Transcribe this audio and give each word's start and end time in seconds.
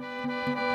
La 0.00 0.69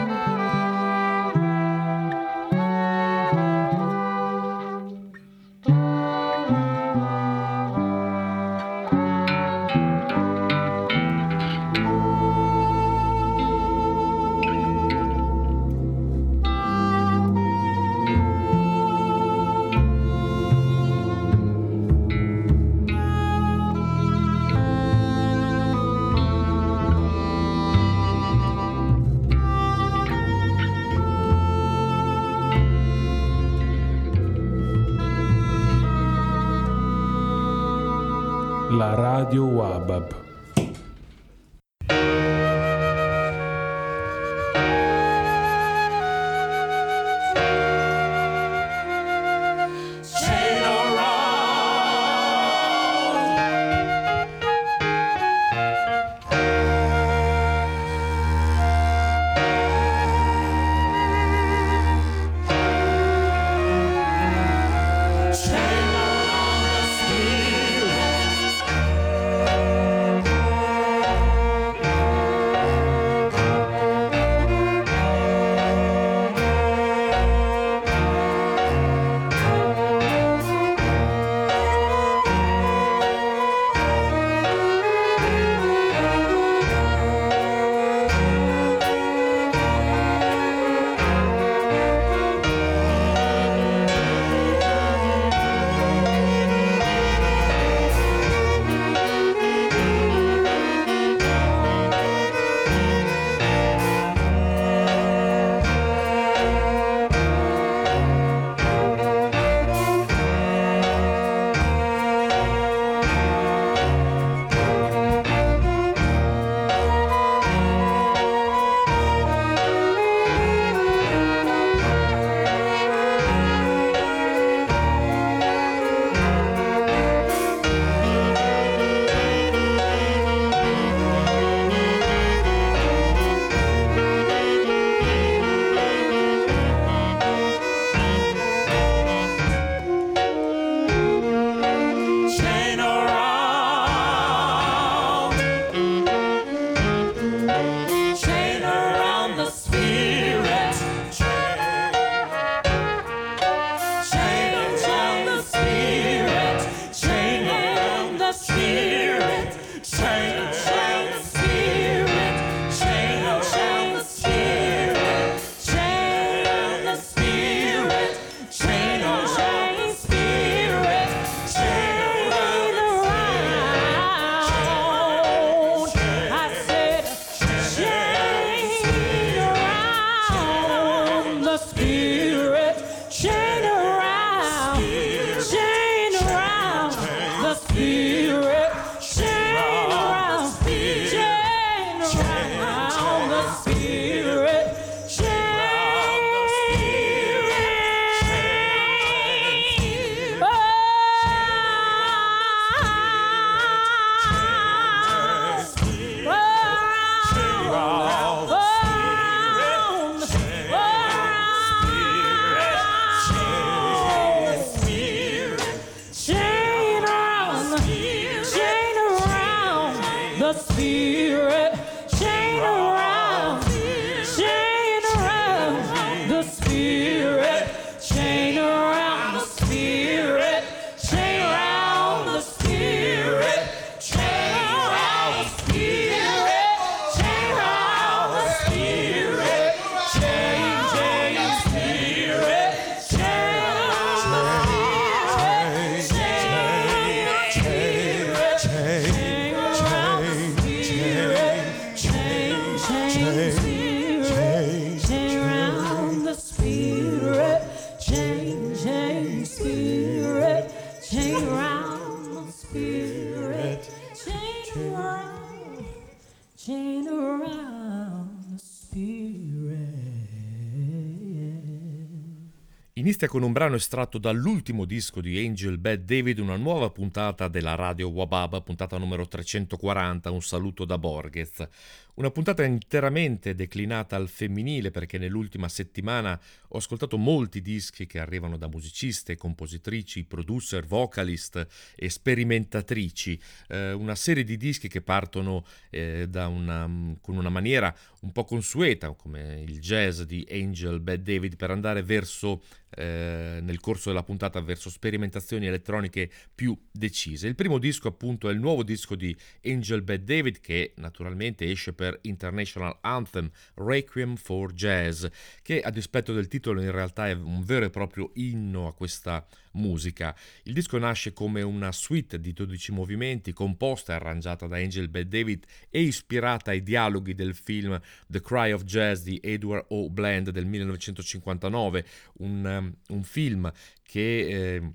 con 273.36 273.44
un 273.44 273.52
brano 273.52 273.76
estratto 273.76 274.18
dall'ultimo 274.18 274.86
disco 274.86 275.20
di 275.20 275.46
Angel 275.46 275.78
Bad 275.78 276.06
David, 276.06 276.40
una 276.40 276.56
nuova 276.56 276.90
puntata 276.90 277.50
della 277.50 277.76
radio 277.76 278.08
Wababa, 278.08 278.62
puntata 278.62 278.98
numero 278.98 279.28
340, 279.28 280.32
un 280.32 280.42
saluto 280.42 280.86
da 280.86 280.98
Borges. 280.98 281.68
Una 282.14 282.32
puntata 282.32 282.64
interamente 282.64 283.54
declinata 283.54 284.16
al 284.16 284.30
femminile 284.30 284.90
perché 284.90 285.18
nell'ultima 285.18 285.68
settimana 285.68 286.40
ho 286.70 286.78
ascoltato 286.78 287.18
molti 287.18 287.62
dischi 287.62 288.06
che 288.06 288.20
arrivano 288.20 288.56
da 288.56 288.70
musiciste, 288.70 289.36
compositrici, 289.36 290.24
producer, 290.24 290.86
vocalist 290.86 291.68
e 291.94 292.10
sperimentatrici, 292.10 293.38
eh, 293.68 293.92
una 293.92 294.16
serie 294.16 294.46
di 294.46 294.56
dischi 294.56 294.88
che 294.88 295.02
partono 295.02 295.66
eh, 295.90 296.26
una, 296.32 296.90
con 297.20 297.36
una 297.36 297.50
maniera 297.50 297.94
un 298.26 298.32
po' 298.32 298.44
consueta, 298.44 299.14
come 299.14 299.62
il 299.66 299.80
jazz 299.80 300.22
di 300.22 300.46
Angel 300.50 301.00
Bad 301.00 301.22
David, 301.22 301.56
per 301.56 301.70
andare 301.70 302.02
verso 302.02 302.62
eh, 302.98 303.60
nel 303.62 303.80
corso 303.82 304.10
della 304.10 304.24
puntata 304.24 304.62
verso 304.62 304.90
sperimentazioni 304.90 305.68
elettroniche 305.68 306.30
più 306.54 306.78
decise. 306.92 307.48
Il 307.48 307.56
primo 307.56 307.78
disco 307.78 308.08
appunto 308.08 308.50
è 308.50 308.54
il 308.54 308.60
nuovo 308.60 308.84
disco 308.84 309.16
di 309.16 309.36
Angel 309.66 310.02
Bad 310.02 310.24
David 310.24 310.60
che 310.60 310.94
naturalmente 310.96 311.70
esce 311.70 311.94
per 311.94 312.18
International 312.22 312.98
Anthem 313.02 313.52
Requiem 313.76 314.38
for 314.38 314.72
Jazz 314.72 315.26
che 315.62 315.82
a 315.82 315.90
dispetto 315.90 316.34
del 316.34 316.48
titolo 316.48 316.82
in 316.82 316.92
realtà 316.92 317.28
è 317.28 317.34
un 317.34 317.64
vero 317.64 317.86
e 317.86 317.90
proprio 317.90 318.32
inno 318.36 318.88
a 318.88 318.94
questa 318.94 319.46
musica. 319.74 320.34
Il 320.64 320.74
disco 320.74 320.98
nasce 320.98 321.34
come 321.34 321.62
una 321.62 321.92
suite 321.92 322.40
di 322.40 322.54
12 322.54 322.94
movimenti 322.94 323.52
composta 323.52 324.14
e 324.14 324.16
arrangiata 324.16 324.68
da 324.68 324.78
Angel 324.78 325.10
Bad 325.10 325.28
David 325.28 325.66
e 325.90 326.02
ispirata 326.02 326.72
ai 326.72 326.82
dialoghi 326.82 327.36
del 327.36 327.56
film 327.56 328.00
The 328.28 328.42
Cry 328.42 328.72
of 328.72 328.84
Jazz 328.84 329.24
di 329.24 329.40
Edward 329.44 329.86
O. 329.90 330.10
Bland 330.10 330.50
del 330.50 330.66
1959, 330.66 332.06
un, 332.40 332.66
um, 332.66 333.16
un 333.16 333.24
film 333.24 333.72
che... 334.04 334.48
Eh, 334.48 334.92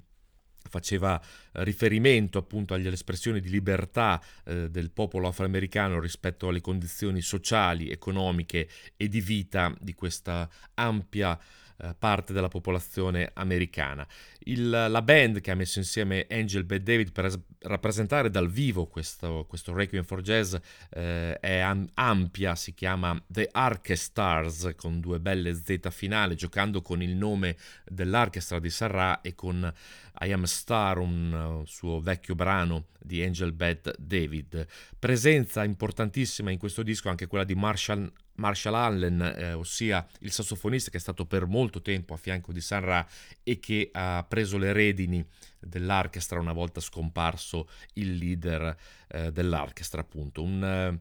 faceva 0.70 1.20
riferimento 1.52 2.38
appunto 2.38 2.74
alle 2.74 2.90
espressioni 2.90 3.40
di 3.40 3.50
libertà 3.50 4.22
eh, 4.44 4.70
del 4.70 4.90
popolo 4.92 5.26
afroamericano 5.26 5.98
rispetto 5.98 6.48
alle 6.48 6.60
condizioni 6.60 7.20
sociali, 7.22 7.90
economiche 7.90 8.68
e 8.96 9.08
di 9.08 9.20
vita 9.20 9.74
di 9.80 9.94
questa 9.94 10.48
ampia 10.74 11.36
eh, 11.36 11.59
parte 11.98 12.32
della 12.32 12.48
popolazione 12.48 13.30
americana. 13.34 14.06
Il, 14.44 14.68
la 14.68 15.02
band 15.02 15.40
che 15.40 15.50
ha 15.50 15.54
messo 15.54 15.78
insieme 15.78 16.26
Angel 16.30 16.64
Bad 16.64 16.82
David 16.82 17.12
per 17.12 17.26
es- 17.26 17.38
rappresentare 17.60 18.30
dal 18.30 18.50
vivo 18.50 18.86
questo, 18.86 19.44
questo 19.48 19.72
Requiem 19.72 20.04
for 20.04 20.22
Jazz 20.22 20.54
eh, 20.90 21.38
è 21.38 21.58
am- 21.58 21.88
ampia, 21.94 22.54
si 22.54 22.72
chiama 22.72 23.20
The 23.26 23.48
Archestars 23.50 24.72
con 24.76 25.00
due 25.00 25.20
belle 25.20 25.54
Z 25.54 25.90
finale, 25.90 26.34
giocando 26.34 26.80
con 26.82 27.02
il 27.02 27.14
nome 27.14 27.56
dell'orchestra 27.84 28.58
di 28.58 28.70
Sarra 28.70 29.20
e 29.20 29.34
con 29.34 29.72
I 30.20 30.32
Am 30.32 30.44
Star, 30.44 30.98
un 30.98 31.32
uh, 31.32 31.64
suo 31.66 32.00
vecchio 32.00 32.34
brano 32.34 32.86
di 32.98 33.22
Angel 33.22 33.52
Bad 33.52 33.96
David. 33.98 34.66
Presenza 34.98 35.64
importantissima 35.64 36.50
in 36.50 36.58
questo 36.58 36.82
disco 36.82 37.08
anche 37.08 37.26
quella 37.26 37.44
di 37.44 37.54
Marshall 37.54 38.10
Marshall 38.40 38.74
Allen, 38.74 39.20
eh, 39.20 39.52
ossia 39.52 40.04
il 40.20 40.32
sassofonista 40.32 40.90
che 40.90 40.96
è 40.96 41.00
stato 41.00 41.26
per 41.26 41.46
molto 41.46 41.80
tempo 41.82 42.14
a 42.14 42.16
fianco 42.16 42.52
di 42.52 42.60
San 42.60 42.80
Ra 42.80 43.06
e 43.44 43.60
che 43.60 43.90
ha 43.92 44.24
preso 44.28 44.58
le 44.58 44.72
redini 44.72 45.24
dell'orchestra 45.60 46.40
una 46.40 46.52
volta 46.54 46.80
scomparso 46.80 47.68
il 47.94 48.14
leader 48.14 48.76
eh, 49.08 49.30
dell'orchestra, 49.30 50.00
appunto. 50.00 50.42
Un, 50.42 50.64
eh, 50.64 51.00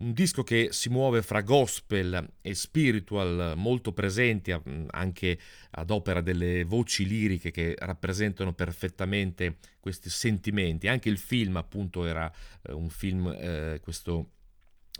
un 0.00 0.12
disco 0.12 0.42
che 0.44 0.68
si 0.70 0.88
muove 0.88 1.22
fra 1.22 1.42
gospel 1.42 2.34
e 2.40 2.54
spiritual 2.54 3.54
molto 3.56 3.92
presenti 3.92 4.54
anche 4.90 5.38
ad 5.70 5.90
opera 5.90 6.20
delle 6.20 6.64
voci 6.64 7.04
liriche 7.06 7.50
che 7.50 7.74
rappresentano 7.78 8.52
perfettamente 8.54 9.56
questi 9.80 10.08
sentimenti. 10.08 10.88
Anche 10.88 11.08
il 11.08 11.18
film 11.18 11.56
appunto 11.56 12.06
era 12.06 12.32
eh, 12.62 12.72
un 12.72 12.88
film, 12.88 13.26
eh, 13.36 13.80
questo 13.82 14.30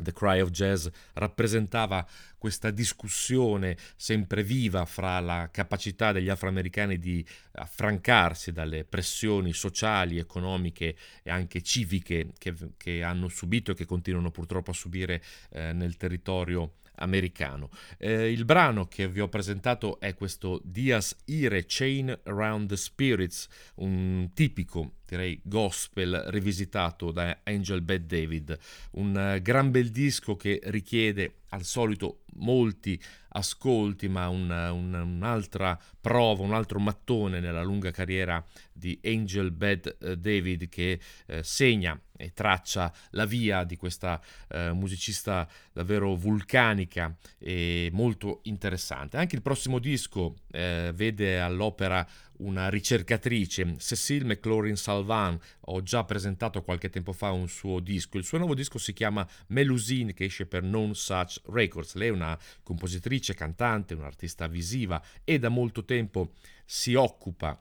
The 0.03 0.13
Cry 0.13 0.41
of 0.41 0.51
Jazz 0.51 0.87
rappresentava 1.15 2.07
questa 2.39 2.71
discussione 2.71 3.77
sempre 3.97 4.43
viva 4.43 4.85
fra 4.85 5.19
la 5.21 5.49
capacità 5.51 6.13
degli 6.13 6.29
afroamericani 6.29 6.99
di 6.99 7.25
affrancarsi 7.53 8.53
dalle 8.53 8.85
pressioni 8.85 9.53
sociali, 9.53 10.19
economiche 10.19 10.97
e 11.23 11.31
anche 11.31 11.63
civiche 11.63 12.33
che, 12.39 12.55
che 12.77 13.03
hanno 13.03 13.29
subito 13.29 13.73
e 13.73 13.75
che 13.75 13.87
continuano 13.87 14.31
purtroppo 14.31 14.71
a 14.71 14.75
subire 14.75 15.23
eh, 15.51 15.73
nel 15.73 15.97
territorio 15.97 16.75
americano. 16.99 17.71
Eh, 17.97 18.31
il 18.31 18.45
brano 18.45 18.87
che 18.87 19.09
vi 19.09 19.21
ho 19.21 19.29
presentato 19.29 20.01
è 20.01 20.15
questo 20.15 20.61
Dias 20.65 21.17
Ire 21.27 21.65
Chain 21.67 22.17
Around 22.25 22.69
the 22.69 22.77
Spirits, 22.77 23.49
un 23.77 24.31
tipico 24.35 24.93
direi 25.09 25.41
gospel 25.43 26.25
rivisitato 26.29 27.11
da 27.11 27.41
Angel 27.45 27.81
Bad 27.81 28.05
David, 28.07 28.59
un 28.93 29.35
uh, 29.37 29.41
gran 29.41 29.71
bel 29.71 29.91
disco 29.91 30.37
che 30.37 30.61
richiede 30.65 31.39
al 31.51 31.65
solito 31.65 32.25
molti 32.35 33.01
ascolti, 33.31 34.09
ma 34.09 34.29
un, 34.29 34.51
un, 34.51 34.95
un'altra 34.95 35.79
prova, 36.01 36.43
un 36.43 36.53
altro 36.53 36.79
mattone 36.79 37.41
nella 37.41 37.63
lunga 37.63 37.91
carriera 37.91 38.45
di 38.73 38.99
Angel 39.05 39.51
Bad 39.51 39.97
uh, 40.01 40.15
David 40.15 40.69
che 40.69 41.01
uh, 41.27 41.39
segna 41.41 42.01
e 42.21 42.33
traccia 42.33 42.93
la 43.11 43.27
via 43.27 43.65
di 43.65 43.77
questa 43.77 44.21
uh, 44.49 44.73
musicista 44.73 45.49
davvero 45.73 46.15
vulcanica 46.17 47.17
e 47.39 47.91
molto 47.93 48.41
interessante. 48.45 49.17
Anche 49.17 49.37
il 49.37 49.43
prossimo 49.43 49.79
disco 49.79 50.35
vede 50.51 51.41
all'opera 51.41 52.07
una 52.39 52.69
ricercatrice, 52.69 53.77
Cecile 53.79 54.25
McLaurin 54.25 54.77
Salvan, 54.77 55.39
ho 55.61 55.83
già 55.83 56.05
presentato 56.05 56.63
qualche 56.63 56.91
tempo 56.91 57.13
fa 57.13 57.31
un 57.31 57.49
suo 57.49 57.81
disco, 57.81 58.19
il 58.19 58.25
suo 58.25 58.39
nuovo 58.39 58.55
disco 58.55 58.79
si 58.79 58.93
chiama 58.93 59.27
Melusine 59.49 60.13
che 60.13 60.25
esce 60.25 60.47
per 60.47 60.63
Non 60.63 60.95
Such 60.95 61.41
Records, 61.47 61.95
lei 61.95 62.09
è 62.09 62.13
una 62.13 62.39
compositrice, 62.63 63.35
cantante, 63.35 63.95
un'artista 63.95 64.47
visiva 64.47 65.03
e 65.25 65.39
da 65.39 65.49
molto 65.49 65.85
tempo 65.85 66.33
si 66.65 66.95
occupa 66.95 67.61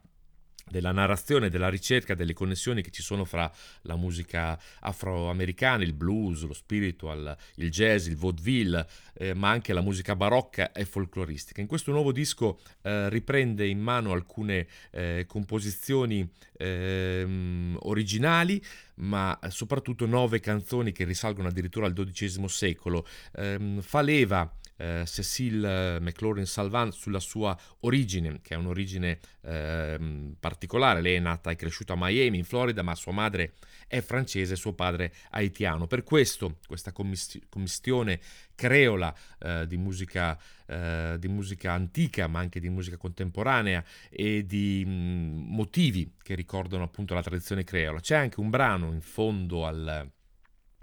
della 0.69 0.91
narrazione, 0.91 1.49
della 1.49 1.69
ricerca 1.69 2.15
delle 2.15 2.33
connessioni 2.33 2.81
che 2.81 2.91
ci 2.91 3.01
sono 3.01 3.25
fra 3.25 3.51
la 3.83 3.95
musica 3.95 4.59
afroamericana, 4.81 5.83
il 5.83 5.93
blues, 5.93 6.43
lo 6.43 6.53
spiritual, 6.53 7.35
il 7.55 7.69
jazz, 7.69 8.07
il 8.07 8.15
vaudeville, 8.15 8.87
eh, 9.13 9.33
ma 9.33 9.49
anche 9.49 9.73
la 9.73 9.81
musica 9.81 10.15
barocca 10.15 10.71
e 10.71 10.85
folcloristica. 10.85 11.61
In 11.61 11.67
questo 11.67 11.91
nuovo 11.91 12.11
disco 12.11 12.59
eh, 12.81 13.09
riprende 13.09 13.67
in 13.67 13.79
mano 13.79 14.11
alcune 14.11 14.67
eh, 14.91 15.25
composizioni 15.27 16.29
ehm, 16.57 17.77
originali, 17.83 18.63
ma 18.95 19.37
soprattutto 19.49 20.05
nove 20.05 20.39
canzoni 20.39 20.91
che 20.91 21.05
risalgono 21.05 21.47
addirittura 21.47 21.85
al 21.85 21.93
XII 21.93 22.47
secolo. 22.47 23.05
Ehm, 23.35 23.81
fa 23.81 24.01
leva 24.01 24.51
eh, 24.77 25.03
Cecile 25.05 25.99
McLaurin 25.99 26.45
Salvan 26.45 26.91
sulla 26.91 27.19
sua 27.19 27.57
origine, 27.81 28.39
che 28.41 28.53
è 28.53 28.57
un'origine 28.57 29.19
eh, 29.41 30.33
particolare. 30.39 31.01
Lei 31.01 31.15
è 31.15 31.19
nata 31.19 31.51
e 31.51 31.55
cresciuta 31.55 31.93
a 31.93 31.97
Miami, 31.99 32.37
in 32.37 32.45
Florida, 32.45 32.81
ma 32.83 32.95
sua 32.95 33.11
madre 33.11 33.53
è 33.87 34.01
francese 34.01 34.53
e 34.53 34.57
suo 34.57 34.73
padre 34.73 35.13
haitiano. 35.31 35.87
Per 35.87 36.03
questo 36.03 36.57
questa 36.67 36.91
commistione 36.91 38.19
creola 38.55 39.13
eh, 39.39 39.65
di, 39.67 39.77
musica, 39.77 40.37
eh, 40.65 41.15
di, 41.19 41.27
musica, 41.27 41.73
antica, 41.73 42.27
ma 42.27 42.39
anche 42.39 42.59
di 42.59 42.69
musica 42.69 42.97
contemporanea 42.97 43.83
e 44.09 44.45
di 44.45 44.83
mh, 44.85 44.91
mm, 44.91 45.53
motivi 45.53 46.13
che 46.21 46.35
ricordano 46.35 46.83
appunto 46.83 47.13
la 47.13 47.23
tradizione 47.23 47.63
creola. 47.63 47.99
C'è 47.99 48.15
anche 48.15 48.39
un 48.39 48.49
brano 48.49 48.91
in 48.91 49.01
fondo 49.01 49.65
al 49.65 50.11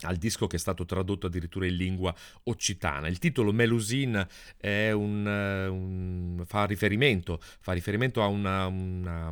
al 0.04 0.16
disco 0.16 0.46
che 0.46 0.56
è 0.56 0.58
stato 0.58 0.84
tradotto 0.84 1.26
addirittura 1.26 1.66
in 1.66 1.76
lingua 1.76 2.14
occitana. 2.44 3.08
Il 3.08 3.18
titolo 3.18 3.52
Melusine 3.52 4.26
un, 4.60 5.26
un, 5.26 6.44
fa, 6.46 6.64
riferimento, 6.64 7.38
fa 7.40 7.72
riferimento 7.72 8.22
a 8.22 8.26
una, 8.26 8.66
una, 8.66 9.26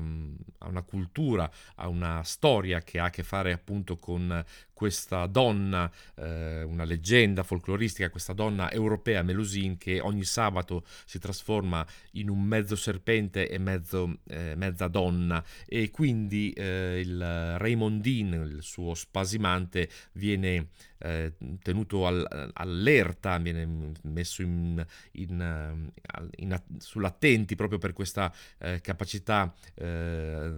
a 0.58 0.68
una, 0.68 0.82
cultura, 0.82 1.50
a 1.76 1.88
una 1.88 2.22
storia 2.24 2.80
che 2.80 2.98
ha 2.98 3.04
a 3.04 3.10
che 3.10 3.22
fare 3.22 3.52
appunto 3.52 3.96
con 3.96 4.44
questa 4.82 5.26
donna, 5.26 5.88
eh, 6.16 6.64
una 6.64 6.82
leggenda 6.82 7.44
folcloristica, 7.44 8.10
questa 8.10 8.32
donna 8.32 8.68
europea 8.72 9.22
Melusine 9.22 9.76
che 9.78 10.00
ogni 10.00 10.24
sabato 10.24 10.82
si 11.04 11.20
trasforma 11.20 11.86
in 12.14 12.28
un 12.28 12.42
mezzo 12.42 12.74
serpente 12.74 13.48
e 13.48 13.58
mezzo, 13.58 14.18
eh, 14.26 14.54
mezza 14.56 14.88
donna. 14.88 15.44
E 15.68 15.90
quindi 15.90 16.50
eh, 16.50 16.98
il 16.98 17.58
Raymondin, 17.58 18.32
il 18.32 18.62
suo 18.62 18.94
spasimante, 18.94 19.88
viene 20.14 20.70
eh, 21.02 21.32
tenuto 21.62 22.06
al, 22.06 22.50
allerta, 22.54 23.38
viene 23.38 23.92
messo 24.02 24.42
in, 24.42 24.84
in, 25.12 25.90
in, 26.36 26.62
sull'attenti 26.78 27.54
proprio 27.56 27.78
per 27.78 27.92
questa 27.92 28.32
eh, 28.58 28.80
capacità 28.80 29.52
eh, 29.74 30.52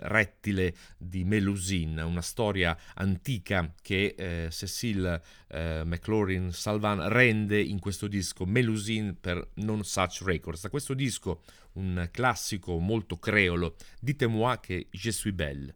rettile 0.00 0.74
di 0.96 1.24
Melusine, 1.24 2.02
una 2.02 2.22
storia 2.22 2.76
antica 2.94 3.72
che 3.80 4.14
eh, 4.16 4.48
Cecile 4.50 5.22
eh, 5.48 5.82
McLaurin 5.84 6.52
Salvan 6.52 7.08
rende 7.08 7.60
in 7.60 7.78
questo 7.78 8.06
disco 8.06 8.44
Melusine 8.46 9.14
per 9.14 9.50
Non 9.54 9.84
Such 9.84 10.22
Records. 10.24 10.62
Da 10.62 10.70
questo 10.70 10.94
disco 10.94 11.42
un 11.74 12.08
classico 12.10 12.78
molto 12.78 13.18
creolo, 13.18 13.76
Dites-moi 14.00 14.58
che 14.60 14.88
je 14.90 15.12
suis 15.12 15.32
belle. 15.32 15.74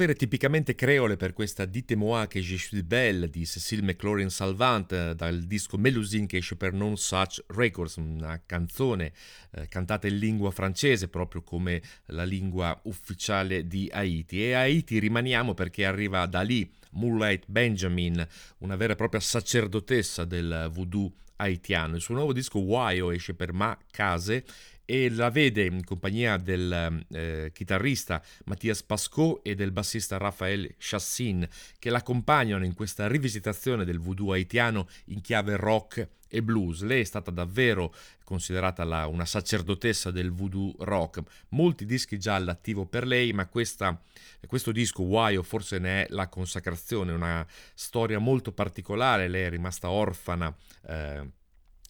Atmosfere 0.00 0.14
tipicamente 0.14 0.74
creole 0.74 1.16
per 1.16 1.34
questa 1.34 1.66
Dites-moi 1.66 2.26
que 2.26 2.40
je 2.40 2.56
suis 2.56 2.82
belle 2.82 3.28
di 3.28 3.44
Cécile 3.44 3.82
McLaurin 3.82 4.30
Salvant 4.30 4.90
eh, 4.92 5.14
dal 5.14 5.42
disco 5.42 5.76
Melusine 5.76 6.26
che 6.26 6.38
esce 6.38 6.56
per 6.56 6.72
Non 6.72 6.96
Such 6.96 7.44
Records, 7.48 7.96
una 7.96 8.40
canzone 8.46 9.12
eh, 9.50 9.68
cantata 9.68 10.06
in 10.06 10.18
lingua 10.18 10.50
francese 10.52 11.08
proprio 11.08 11.42
come 11.42 11.82
la 12.06 12.24
lingua 12.24 12.78
ufficiale 12.84 13.66
di 13.66 13.90
Haiti 13.92 14.42
e 14.42 14.54
Haiti 14.54 14.98
rimaniamo 14.98 15.52
perché 15.52 15.84
arriva 15.84 16.24
da 16.24 16.40
lì 16.40 16.70
Moonlight 16.92 17.44
Benjamin, 17.46 18.26
una 18.58 18.76
vera 18.76 18.94
e 18.94 18.96
propria 18.96 19.20
sacerdotessa 19.20 20.24
del 20.24 20.70
voodoo 20.72 21.12
haitiano. 21.36 21.96
Il 21.96 22.02
suo 22.02 22.14
nuovo 22.14 22.32
disco 22.32 22.58
Waio 22.58 23.10
esce 23.10 23.34
per 23.34 23.52
Ma 23.52 23.76
Case 23.90 24.44
e 24.90 25.08
la 25.08 25.30
vede 25.30 25.66
in 25.66 25.84
compagnia 25.84 26.36
del 26.36 27.04
eh, 27.12 27.52
chitarrista 27.54 28.20
Mattias 28.46 28.82
Pascot 28.82 29.38
e 29.44 29.54
del 29.54 29.70
bassista 29.70 30.16
Raphael 30.16 30.74
Chassin 30.78 31.48
che 31.78 31.90
l'accompagnano 31.90 32.64
in 32.64 32.74
questa 32.74 33.06
rivisitazione 33.06 33.84
del 33.84 34.00
voodoo 34.00 34.32
haitiano 34.32 34.88
in 35.06 35.20
chiave 35.20 35.54
rock 35.54 36.08
e 36.26 36.42
blues. 36.42 36.82
Lei 36.82 37.02
è 37.02 37.04
stata 37.04 37.30
davvero 37.30 37.94
considerata 38.24 38.82
la, 38.82 39.06
una 39.06 39.26
sacerdotessa 39.26 40.10
del 40.10 40.32
voodoo 40.32 40.74
rock. 40.80 41.22
Molti 41.50 41.86
dischi 41.86 42.18
già 42.18 42.34
all'attivo 42.34 42.84
per 42.84 43.06
lei, 43.06 43.32
ma 43.32 43.46
questa, 43.46 43.96
questo 44.44 44.72
disco, 44.72 45.04
Why, 45.04 45.40
forse 45.44 45.78
ne 45.78 46.02
è 46.02 46.06
la 46.10 46.26
consacrazione, 46.26 47.12
una 47.12 47.46
storia 47.74 48.18
molto 48.18 48.50
particolare. 48.50 49.28
Lei 49.28 49.44
è 49.44 49.50
rimasta 49.50 49.88
orfana. 49.88 50.52
Eh, 50.88 51.38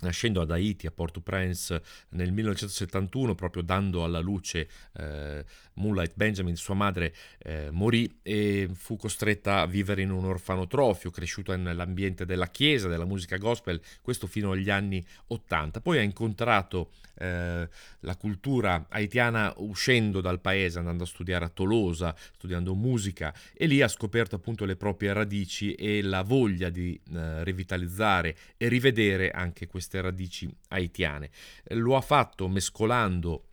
nascendo 0.01 0.41
ad 0.41 0.51
Haiti, 0.51 0.87
a 0.87 0.91
Port-au-Prince 0.91 1.83
nel 2.11 2.33
1971, 2.33 3.35
proprio 3.35 3.63
dando 3.63 4.05
alla 4.05 4.21
luce 4.21 4.69
eh, 4.95 5.45
Moonlight 5.81 6.13
Benjamin, 6.15 6.57
sua 6.57 6.75
madre 6.75 7.15
eh, 7.39 7.71
morì 7.71 8.21
e 8.23 8.69
fu 8.75 8.97
costretta 8.97 9.61
a 9.61 9.67
vivere 9.67 10.03
in 10.03 10.11
un 10.11 10.25
orfanotrofio, 10.25 11.11
cresciuta 11.11 11.57
nell'ambiente 11.57 12.25
della 12.27 12.49
chiesa, 12.49 12.89
della 12.89 13.07
musica 13.07 13.37
gospel, 13.39 13.81
questo 14.03 14.27
fino 14.27 14.53
agli 14.53 14.71
anni 14.71 15.05
80. 15.29 15.81
Poi 15.81 15.99
ha 15.99 16.03
incontrato 16.03 16.91
eh, 17.15 17.69
la 18.01 18.17
cultura 18.17 18.87
haitiana 18.89 19.53
uscendo 19.57 20.21
dal 20.21 20.41
paese, 20.41 20.79
andando 20.79 21.05
a 21.05 21.07
studiare 21.07 21.47
a 21.47 21.49
Tolosa, 21.49 22.15
studiando 22.35 22.75
musica 22.75 23.35
e 23.55 23.67
lì 23.67 23.81
ha 23.81 23.89
scoperto 23.89 24.37
appunto 24.37 24.65
le 24.65 24.77
proprie 24.77 25.13
radici 25.13 25.73
e 25.75 26.03
la 26.03 26.23
voglia 26.23 26.69
di 26.69 26.99
eh, 27.13 27.43
rivitalizzare 27.43 28.37
e 28.57 28.69
rivedere 28.69 29.31
anche 29.31 29.67
queste 29.67 30.01
radici 30.01 30.49
haitiane. 30.69 31.31
Lo 31.69 31.97
ha 31.97 32.01
fatto 32.01 32.49
mescolando 32.49 33.45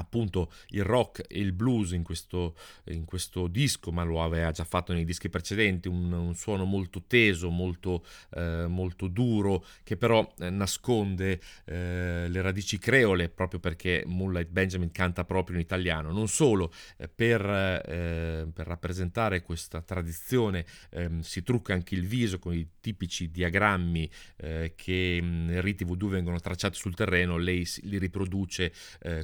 appunto 0.00 0.50
il 0.68 0.82
rock 0.82 1.24
e 1.28 1.38
il 1.38 1.52
blues 1.52 1.92
in 1.92 2.02
questo, 2.02 2.56
in 2.84 3.04
questo, 3.04 3.46
disco, 3.46 3.92
ma 3.92 4.02
lo 4.02 4.22
aveva 4.22 4.50
già 4.50 4.64
fatto 4.64 4.92
nei 4.92 5.04
dischi 5.04 5.28
precedenti, 5.28 5.88
un, 5.88 6.10
un 6.12 6.34
suono 6.34 6.64
molto 6.64 7.02
teso, 7.06 7.50
molto, 7.50 8.04
eh, 8.34 8.66
molto 8.66 9.08
duro, 9.08 9.64
che 9.82 9.96
però 9.96 10.26
eh, 10.38 10.50
nasconde 10.50 11.40
eh, 11.66 12.26
le 12.28 12.42
radici 12.42 12.78
creole, 12.78 13.28
proprio 13.28 13.60
perché 13.60 14.02
Moonlight 14.06 14.50
Benjamin 14.50 14.90
canta 14.90 15.24
proprio 15.24 15.56
in 15.56 15.62
italiano. 15.62 16.10
Non 16.12 16.28
solo, 16.28 16.72
eh, 16.96 17.08
per, 17.08 17.44
eh, 17.44 18.46
per, 18.52 18.66
rappresentare 18.66 19.42
questa 19.42 19.82
tradizione 19.82 20.64
ehm, 20.90 21.20
si 21.20 21.42
trucca 21.42 21.74
anche 21.74 21.94
il 21.94 22.06
viso 22.06 22.38
con 22.38 22.54
i 22.54 22.66
tipici 22.80 23.30
diagrammi 23.30 24.10
eh, 24.36 24.72
che 24.76 25.20
nei 25.22 25.60
riti 25.60 25.84
voodoo 25.84 26.08
vengono 26.08 26.38
tracciati 26.40 26.76
sul 26.76 26.94
terreno, 26.94 27.36
lei 27.36 27.68
li 27.82 27.98
riproduce 27.98 28.72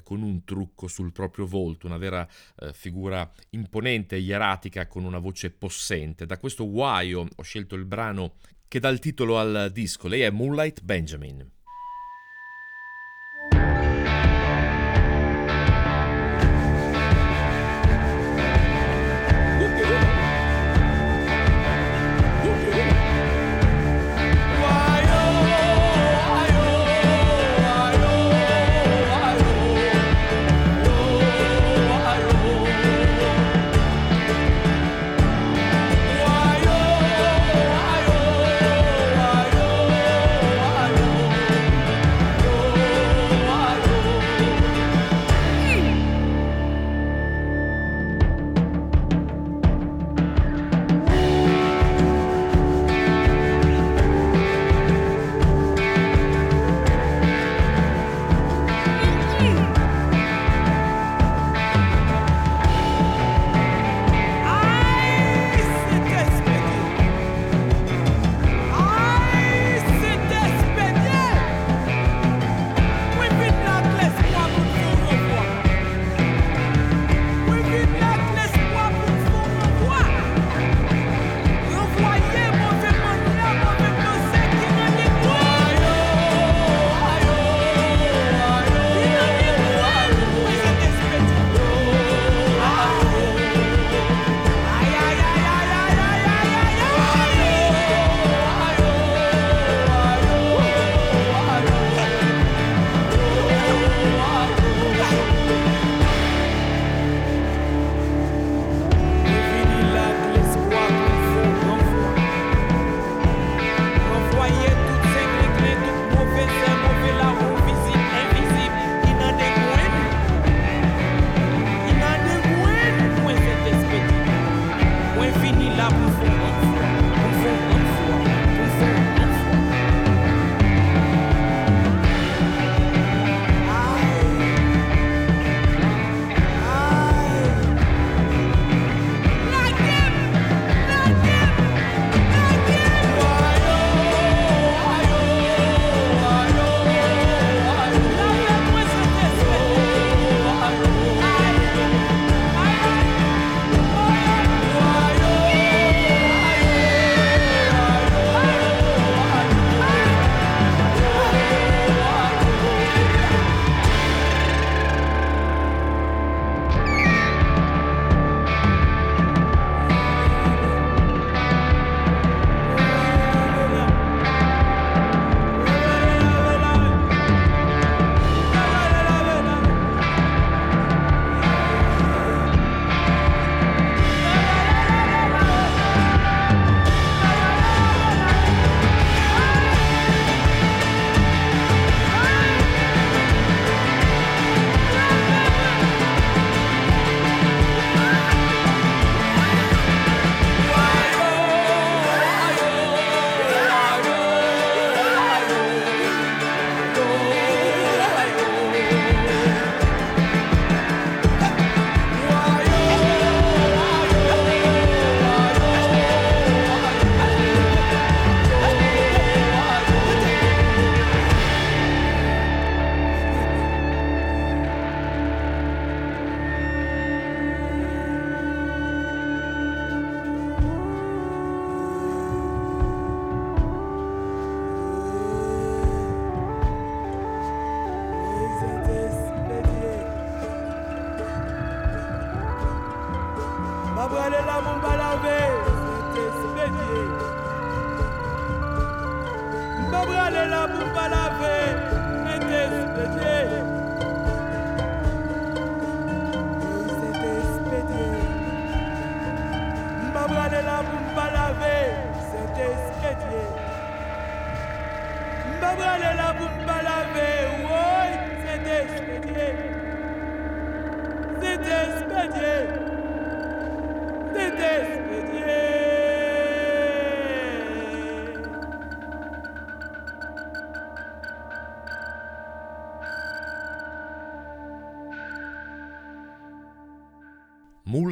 con 0.03 0.23
un 0.23 0.45
trucco 0.45 0.66
trucco 0.67 0.89
sul 0.89 1.13
proprio 1.13 1.47
volto, 1.47 1.87
una 1.87 1.97
vera 1.97 2.27
eh, 2.59 2.73
figura 2.73 3.31
imponente 3.51 4.17
e 4.17 4.21
ieratica 4.21 4.87
con 4.89 5.05
una 5.05 5.19
voce 5.19 5.51
possente. 5.51 6.27
Da 6.27 6.39
questo 6.39 6.69
guaio 6.69 7.27
ho 7.35 7.43
scelto 7.43 7.77
il 7.77 7.85
brano 7.85 8.35
che 8.67 8.81
dà 8.81 8.89
il 8.89 8.99
titolo 8.99 9.39
al 9.39 9.71
disco. 9.73 10.09
Lei 10.09 10.23
è 10.23 10.31
Moonlight 10.31 10.83
Benjamin. 10.83 11.55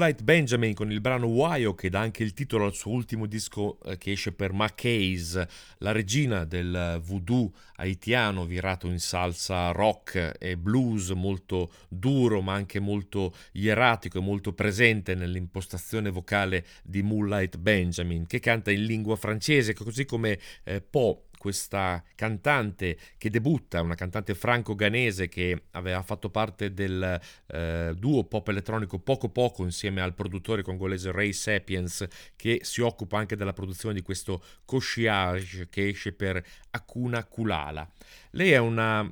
Moonlight 0.05 0.23
Benjamin 0.23 0.75
con 0.75 0.93
il 0.93 1.01
brano 1.01 1.29
Wyo 1.29 1.75
che 1.75 1.89
dà 1.89 2.01
anche 2.01 2.23
il 2.23 2.35
titolo 2.35 2.67
al 2.67 2.75
suo 2.75 2.91
ultimo 2.91 3.25
disco 3.25 3.79
eh, 3.85 3.97
che 3.97 4.13
esce 4.13 4.33
per 4.33 4.53
Mackay's, 4.53 5.43
la 5.79 5.93
regina 5.93 6.45
del 6.45 7.01
voodoo 7.03 7.51
haitiano 7.77 8.45
virato 8.45 8.87
in 8.87 9.01
salsa 9.01 9.71
rock 9.71 10.35
e 10.39 10.59
blues 10.59 11.09
molto 11.13 11.73
duro 11.89 12.43
ma 12.43 12.53
anche 12.53 12.81
molto 12.81 13.35
ieratico 13.53 14.19
e 14.19 14.21
molto 14.21 14.53
presente 14.53 15.15
nell'impostazione 15.15 16.11
vocale 16.11 16.67
di 16.83 17.03
Moonlight 17.03 17.57
Benjamin 17.57 18.27
che 18.27 18.41
canta 18.41 18.71
in 18.71 18.85
lingua 18.85 19.17
francese 19.17 19.73
così 19.73 20.05
come 20.05 20.39
eh, 20.65 20.83
Poe 20.83 21.17
questa 21.45 22.03
cantante 22.15 22.97
che 23.19 23.29
debutta, 23.29 23.83
una 23.83 23.97
cantante 23.97 24.35
franco-ganese 24.35 25.29
che 25.29 25.65
aveva 25.73 26.01
fatto 26.01 26.31
parte 26.31 26.73
del 26.73 27.21
eh, 27.49 27.93
duo 27.95 28.25
pop 28.25 28.49
elettronico 28.49 28.99
Poco 28.99 29.29
Poco 29.29 29.63
insieme 29.63 30.01
al 30.01 30.15
produttore 30.15 30.63
congolese 30.63 31.13
Ray 31.13 31.35
Sapiens 31.35 32.07
che 32.35 32.61
si 32.63 32.81
occupa 32.81 33.19
anche 33.19 33.37
della 33.37 33.53
produzione 33.53 33.95
di 33.95 34.01
questo 34.01 34.43
Koshiage 34.65 35.69
che 35.69 35.89
esce 35.89 36.15
per 36.15 36.43
Akuna 36.71 37.23
Kulala. 37.25 37.87
Lei 38.35 38.51
è 38.51 38.59
una 38.59 39.09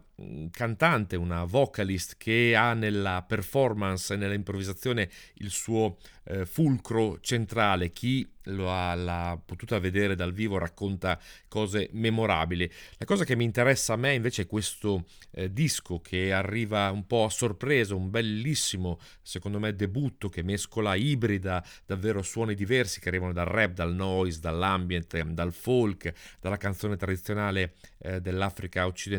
cantante, 0.50 1.16
una 1.16 1.44
vocalist 1.44 2.16
che 2.16 2.54
ha 2.56 2.74
nella 2.74 3.24
performance 3.26 4.14
e 4.14 4.16
nell'improvvisazione 4.16 5.08
il 5.34 5.50
suo 5.50 5.96
eh, 6.24 6.46
fulcro 6.46 7.18
centrale. 7.20 7.92
Chi 7.92 8.28
ha, 8.44 8.94
l'ha 8.94 9.40
potuta 9.44 9.78
vedere 9.78 10.14
dal 10.14 10.32
vivo 10.32 10.58
racconta 10.58 11.18
cose 11.48 11.88
memorabili. 11.92 12.70
La 12.98 13.04
cosa 13.04 13.24
che 13.24 13.36
mi 13.36 13.44
interessa 13.44 13.94
a 13.94 13.96
me 13.96 14.14
invece 14.14 14.42
è 14.42 14.46
questo 14.46 15.06
eh, 15.32 15.52
disco 15.52 16.00
che 16.00 16.32
arriva 16.32 16.90
un 16.90 17.06
po' 17.06 17.24
a 17.24 17.30
sorpresa, 17.30 17.94
un 17.94 18.10
bellissimo, 18.10 18.98
secondo 19.22 19.58
me, 19.58 19.74
debutto 19.74 20.28
che 20.28 20.42
mescola 20.42 20.94
ibrida 20.94 21.64
davvero 21.86 22.22
suoni 22.22 22.54
diversi 22.54 23.00
che 23.00 23.08
arrivano 23.08 23.32
dal 23.32 23.46
rap, 23.46 23.72
dal 23.72 23.94
noise, 23.94 24.40
dall'ambient, 24.40 25.22
dal 25.22 25.52
folk, 25.52 26.12
dalla 26.40 26.56
canzone 26.56 26.96
tradizionale 26.96 27.74
eh, 27.98 28.20
dell'Africa 28.20 28.86
occidentale, 28.86 29.11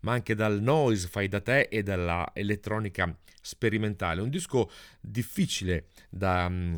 ma 0.00 0.12
anche 0.12 0.34
dal 0.34 0.60
noise 0.60 1.08
fai 1.08 1.28
da 1.28 1.40
te 1.40 1.62
e 1.62 1.82
dalla 1.82 2.30
elettronica 2.34 3.16
sperimentale. 3.40 4.20
Un 4.20 4.30
disco 4.30 4.70
difficile 5.00 5.86
da 6.08 6.48
mm, 6.48 6.76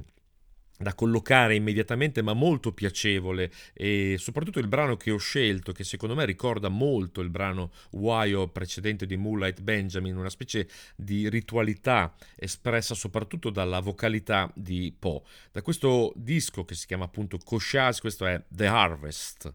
da 0.76 0.94
collocare 0.94 1.54
immediatamente 1.54 2.22
ma 2.22 2.32
molto 2.32 2.72
piacevole. 2.72 3.50
E 3.72 4.16
soprattutto 4.18 4.58
il 4.58 4.68
brano 4.68 4.96
che 4.96 5.10
ho 5.10 5.16
scelto 5.16 5.72
che 5.72 5.84
secondo 5.84 6.14
me 6.14 6.24
ricorda 6.24 6.68
molto 6.68 7.20
il 7.20 7.30
brano 7.30 7.70
Wyo 7.92 8.48
precedente 8.48 9.06
di 9.06 9.16
Moonlight 9.16 9.60
Benjamin 9.60 10.16
una 10.16 10.30
specie 10.30 10.68
di 10.96 11.28
ritualità 11.28 12.14
espressa 12.36 12.94
soprattutto 12.94 13.50
dalla 13.50 13.80
vocalità 13.80 14.50
di 14.54 14.94
Poe 14.96 15.22
da 15.52 15.62
questo 15.62 16.12
disco 16.16 16.64
che 16.64 16.74
si 16.74 16.86
chiama 16.86 17.04
appunto 17.04 17.38
Koshaz 17.38 18.00
questo 18.00 18.26
è 18.26 18.42
The 18.48 18.66
Harvest 18.66 19.54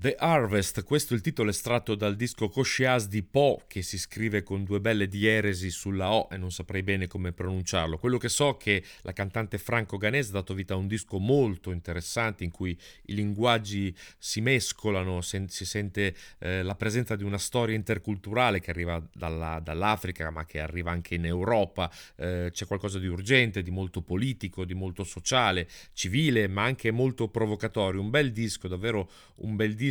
The 0.00 0.14
Harvest, 0.14 0.84
questo 0.84 1.12
è 1.12 1.16
il 1.16 1.22
titolo 1.24 1.50
estratto 1.50 1.96
dal 1.96 2.14
disco 2.14 2.48
Coscias 2.48 3.08
di 3.08 3.24
Po, 3.24 3.64
che 3.66 3.82
si 3.82 3.98
scrive 3.98 4.44
con 4.44 4.62
due 4.62 4.80
belle 4.80 5.08
dieresi 5.08 5.70
sulla 5.70 6.12
O 6.12 6.28
e 6.30 6.36
non 6.36 6.52
saprei 6.52 6.84
bene 6.84 7.08
come 7.08 7.32
pronunciarlo. 7.32 7.98
Quello 7.98 8.16
che 8.16 8.28
so 8.28 8.50
è 8.50 8.56
che 8.56 8.84
la 9.02 9.12
cantante 9.12 9.58
franco-ganese 9.58 10.28
ha 10.28 10.34
dato 10.34 10.54
vita 10.54 10.74
a 10.74 10.76
un 10.76 10.86
disco 10.86 11.18
molto 11.18 11.72
interessante 11.72 12.44
in 12.44 12.52
cui 12.52 12.78
i 13.06 13.14
linguaggi 13.16 13.92
si 14.18 14.40
mescolano, 14.40 15.20
sen- 15.20 15.48
si 15.48 15.64
sente 15.64 16.14
eh, 16.38 16.62
la 16.62 16.76
presenza 16.76 17.16
di 17.16 17.24
una 17.24 17.36
storia 17.36 17.74
interculturale 17.74 18.60
che 18.60 18.70
arriva 18.70 19.04
dalla- 19.12 19.58
dall'Africa 19.60 20.30
ma 20.30 20.44
che 20.44 20.60
arriva 20.60 20.92
anche 20.92 21.16
in 21.16 21.26
Europa, 21.26 21.90
eh, 22.14 22.50
c'è 22.52 22.66
qualcosa 22.66 23.00
di 23.00 23.08
urgente, 23.08 23.64
di 23.64 23.72
molto 23.72 24.00
politico, 24.02 24.64
di 24.64 24.74
molto 24.74 25.02
sociale, 25.02 25.66
civile 25.92 26.46
ma 26.46 26.62
anche 26.62 26.92
molto 26.92 27.26
provocatorio. 27.26 28.00
Un 28.00 28.10
bel 28.10 28.30
disco, 28.30 28.68
davvero 28.68 29.10
un 29.38 29.56
bel 29.56 29.74
disco 29.74 29.86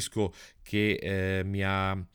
che 0.62 0.94
eh, 0.94 1.44
mi 1.44 1.64
ha 1.64 2.06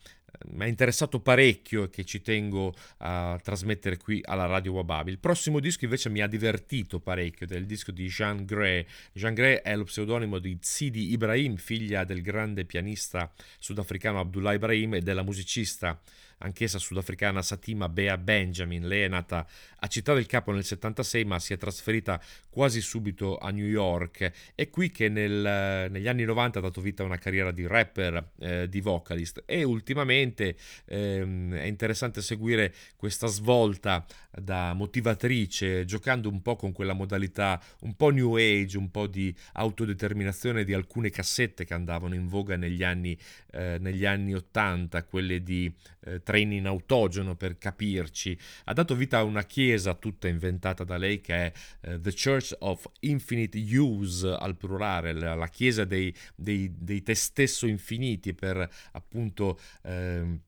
mi 0.45 0.63
ha 0.63 0.67
interessato 0.67 1.19
parecchio 1.19 1.83
e 1.83 1.89
che 1.89 2.03
ci 2.03 2.21
tengo 2.21 2.73
a 2.97 3.39
trasmettere 3.41 3.97
qui 3.97 4.21
alla 4.23 4.45
Radio 4.45 4.73
Wababi. 4.73 5.11
Il 5.11 5.19
prossimo 5.19 5.59
disco 5.59 5.85
invece 5.85 6.09
mi 6.09 6.21
ha 6.21 6.27
divertito 6.27 6.99
parecchio, 6.99 7.47
del 7.47 7.65
disco 7.65 7.91
di 7.91 8.07
Jean 8.07 8.45
Gray. 8.45 8.85
Jean 9.13 9.33
Gray 9.33 9.61
è 9.63 9.75
lo 9.75 9.83
pseudonimo 9.83 10.39
di 10.39 10.57
Sidi 10.61 11.11
Ibrahim, 11.11 11.55
figlia 11.55 12.03
del 12.03 12.21
grande 12.21 12.65
pianista 12.65 13.31
sudafricano 13.57 14.19
Abdullah 14.19 14.53
Ibrahim 14.53 14.95
e 14.95 15.01
della 15.01 15.23
musicista 15.23 15.99
anch'essa 16.39 16.79
sudafricana 16.79 17.41
Satima 17.41 17.89
Bea 17.89 18.17
Benjamin. 18.17 18.87
Lei 18.87 19.03
è 19.03 19.07
nata 19.07 19.45
a 19.79 19.87
Città 19.87 20.13
del 20.13 20.25
Capo 20.25 20.51
nel 20.51 20.63
76 20.63 21.25
ma 21.25 21.39
si 21.39 21.53
è 21.53 21.57
trasferita 21.57 22.21
quasi 22.49 22.81
subito 22.81 23.37
a 23.37 23.49
New 23.51 23.65
York. 23.65 24.31
È 24.55 24.69
qui 24.69 24.91
che 24.91 25.09
nel, 25.09 25.89
negli 25.89 26.07
anni 26.07 26.23
90 26.23 26.59
ha 26.59 26.61
dato 26.61 26.81
vita 26.81 27.03
a 27.03 27.05
una 27.05 27.17
carriera 27.17 27.51
di 27.51 27.67
rapper, 27.67 28.31
eh, 28.39 28.69
di 28.69 28.81
vocalist 28.81 29.43
e 29.45 29.63
ultimamente 29.63 30.55
ehm, 30.85 31.53
è 31.55 31.65
interessante 31.65 32.21
seguire 32.21 32.73
questa 32.95 33.27
svolta 33.27 34.05
da 34.31 34.73
motivatrice, 34.73 35.85
giocando 35.85 36.29
un 36.29 36.41
po' 36.41 36.55
con 36.55 36.71
quella 36.71 36.93
modalità 36.93 37.61
un 37.81 37.95
po' 37.95 38.09
new 38.09 38.35
age, 38.35 38.77
un 38.77 38.89
po' 38.89 39.07
di 39.07 39.33
autodeterminazione 39.53 40.63
di 40.63 40.73
alcune 40.73 41.09
cassette 41.09 41.65
che 41.65 41.73
andavano 41.73 42.15
in 42.15 42.27
voga 42.27 42.55
negli 42.55 42.83
anni, 42.83 43.17
eh, 43.51 43.77
negli 43.79 44.05
anni 44.05 44.33
80, 44.33 45.03
quelle 45.03 45.43
di 45.43 45.71
eh, 46.05 46.21
treni 46.23 46.57
in 46.57 46.67
autogeno 46.67 47.35
per 47.35 47.57
capirci. 47.57 48.37
Ha 48.65 48.73
dato 48.73 48.95
vita 48.95 49.19
a 49.19 49.23
una 49.23 49.43
chiesa 49.43 49.93
tutta 49.93 50.27
inventata 50.27 50.83
da 50.83 50.97
lei 50.97 51.21
che 51.21 51.33
è 51.35 51.51
eh, 51.81 51.99
The 51.99 52.13
Church 52.13 52.55
of 52.59 52.89
Infinite 53.01 53.57
Use 53.57 54.27
al 54.27 54.55
plurale, 54.55 55.13
la, 55.13 55.35
la 55.35 55.47
chiesa 55.47 55.85
dei, 55.85 56.13
dei, 56.35 56.73
dei 56.77 57.01
te 57.03 57.15
stesso 57.15 57.67
infiniti 57.67 58.33
per 58.33 58.69
appunto... 58.91 59.59
Eh, 59.83 60.39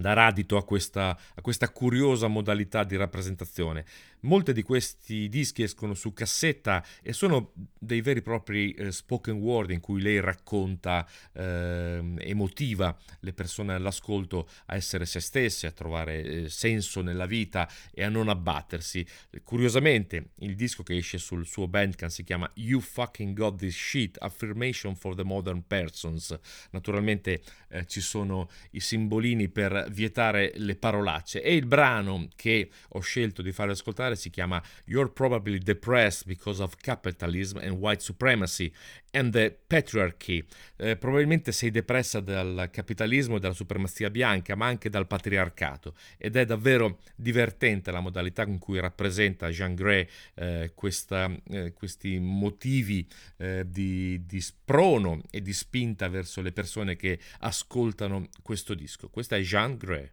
dare 0.00 0.20
adito 0.22 0.56
a 0.56 0.64
questa, 0.64 1.10
a 1.10 1.40
questa 1.42 1.68
curiosa 1.70 2.26
modalità 2.26 2.84
di 2.84 2.96
rappresentazione. 2.96 3.84
Molte 4.22 4.52
di 4.52 4.62
questi 4.62 5.28
dischi 5.28 5.62
escono 5.62 5.94
su 5.94 6.12
cassetta 6.12 6.84
e 7.02 7.12
sono 7.12 7.52
dei 7.78 8.02
veri 8.02 8.18
e 8.18 8.22
propri 8.22 8.72
eh, 8.72 8.92
spoken 8.92 9.36
word 9.36 9.70
in 9.70 9.80
cui 9.80 10.02
lei 10.02 10.20
racconta 10.20 11.08
eh, 11.32 12.02
e 12.18 12.34
motiva 12.34 12.96
le 13.20 13.32
persone 13.32 13.72
all'ascolto 13.72 14.48
a 14.66 14.74
essere 14.74 15.06
se 15.06 15.20
stesse, 15.20 15.66
a 15.66 15.70
trovare 15.70 16.22
eh, 16.22 16.48
senso 16.50 17.00
nella 17.00 17.24
vita 17.26 17.68
e 17.92 18.04
a 18.04 18.08
non 18.10 18.28
abbattersi. 18.28 19.06
Curiosamente, 19.42 20.32
il 20.40 20.54
disco 20.54 20.82
che 20.82 20.96
esce 20.96 21.16
sul 21.16 21.46
suo 21.46 21.66
Bandcamp 21.66 22.10
si 22.10 22.22
chiama 22.22 22.50
You 22.56 22.80
Fucking 22.80 23.34
Got 23.34 23.56
This 23.56 23.74
Shit, 23.74 24.16
Affirmation 24.20 24.96
for 24.96 25.14
the 25.14 25.24
Modern 25.24 25.66
Persons. 25.66 26.38
Naturalmente 26.72 27.42
eh, 27.68 27.86
ci 27.86 28.00
sono 28.00 28.50
i 28.72 28.80
simbolini 28.80 29.48
per 29.48 29.86
vietare 29.90 30.52
le 30.56 30.76
parolacce 30.76 31.42
e 31.42 31.54
il 31.54 31.66
brano 31.66 32.28
che 32.36 32.70
ho 32.88 33.00
scelto 33.00 33.40
di 33.40 33.52
fare 33.52 33.72
ascoltare 33.72 34.09
si 34.14 34.30
chiama 34.30 34.62
You're 34.84 35.10
Probably 35.10 35.58
Depressed 35.58 36.26
Because 36.26 36.62
of 36.62 36.76
Capitalism 36.76 37.58
and 37.58 37.72
White 37.72 38.02
Supremacy 38.02 38.72
and 39.12 39.32
the 39.32 39.56
Patriarchy. 39.66 40.44
Eh, 40.76 40.96
probabilmente 40.96 41.52
sei 41.52 41.70
depressa 41.70 42.20
dal 42.20 42.68
capitalismo 42.70 43.36
e 43.36 43.40
dalla 43.40 43.54
supremazia 43.54 44.10
bianca, 44.10 44.54
ma 44.54 44.66
anche 44.66 44.88
dal 44.88 45.06
patriarcato. 45.06 45.94
Ed 46.16 46.36
è 46.36 46.44
davvero 46.44 46.98
divertente 47.14 47.90
la 47.90 48.00
modalità 48.00 48.44
con 48.44 48.58
cui 48.58 48.80
rappresenta 48.80 49.48
Jean 49.50 49.74
Grey 49.74 50.06
eh, 50.34 50.72
questa, 50.74 51.30
eh, 51.48 51.72
questi 51.72 52.18
motivi 52.18 53.06
eh, 53.38 53.64
di, 53.66 54.24
di 54.26 54.40
sprono 54.40 55.20
e 55.30 55.42
di 55.42 55.52
spinta 55.52 56.08
verso 56.08 56.40
le 56.40 56.52
persone 56.52 56.96
che 56.96 57.18
ascoltano 57.40 58.28
questo 58.42 58.74
disco. 58.74 59.08
Questa 59.08 59.36
è 59.36 59.40
Jean 59.40 59.76
Grey. 59.76 60.10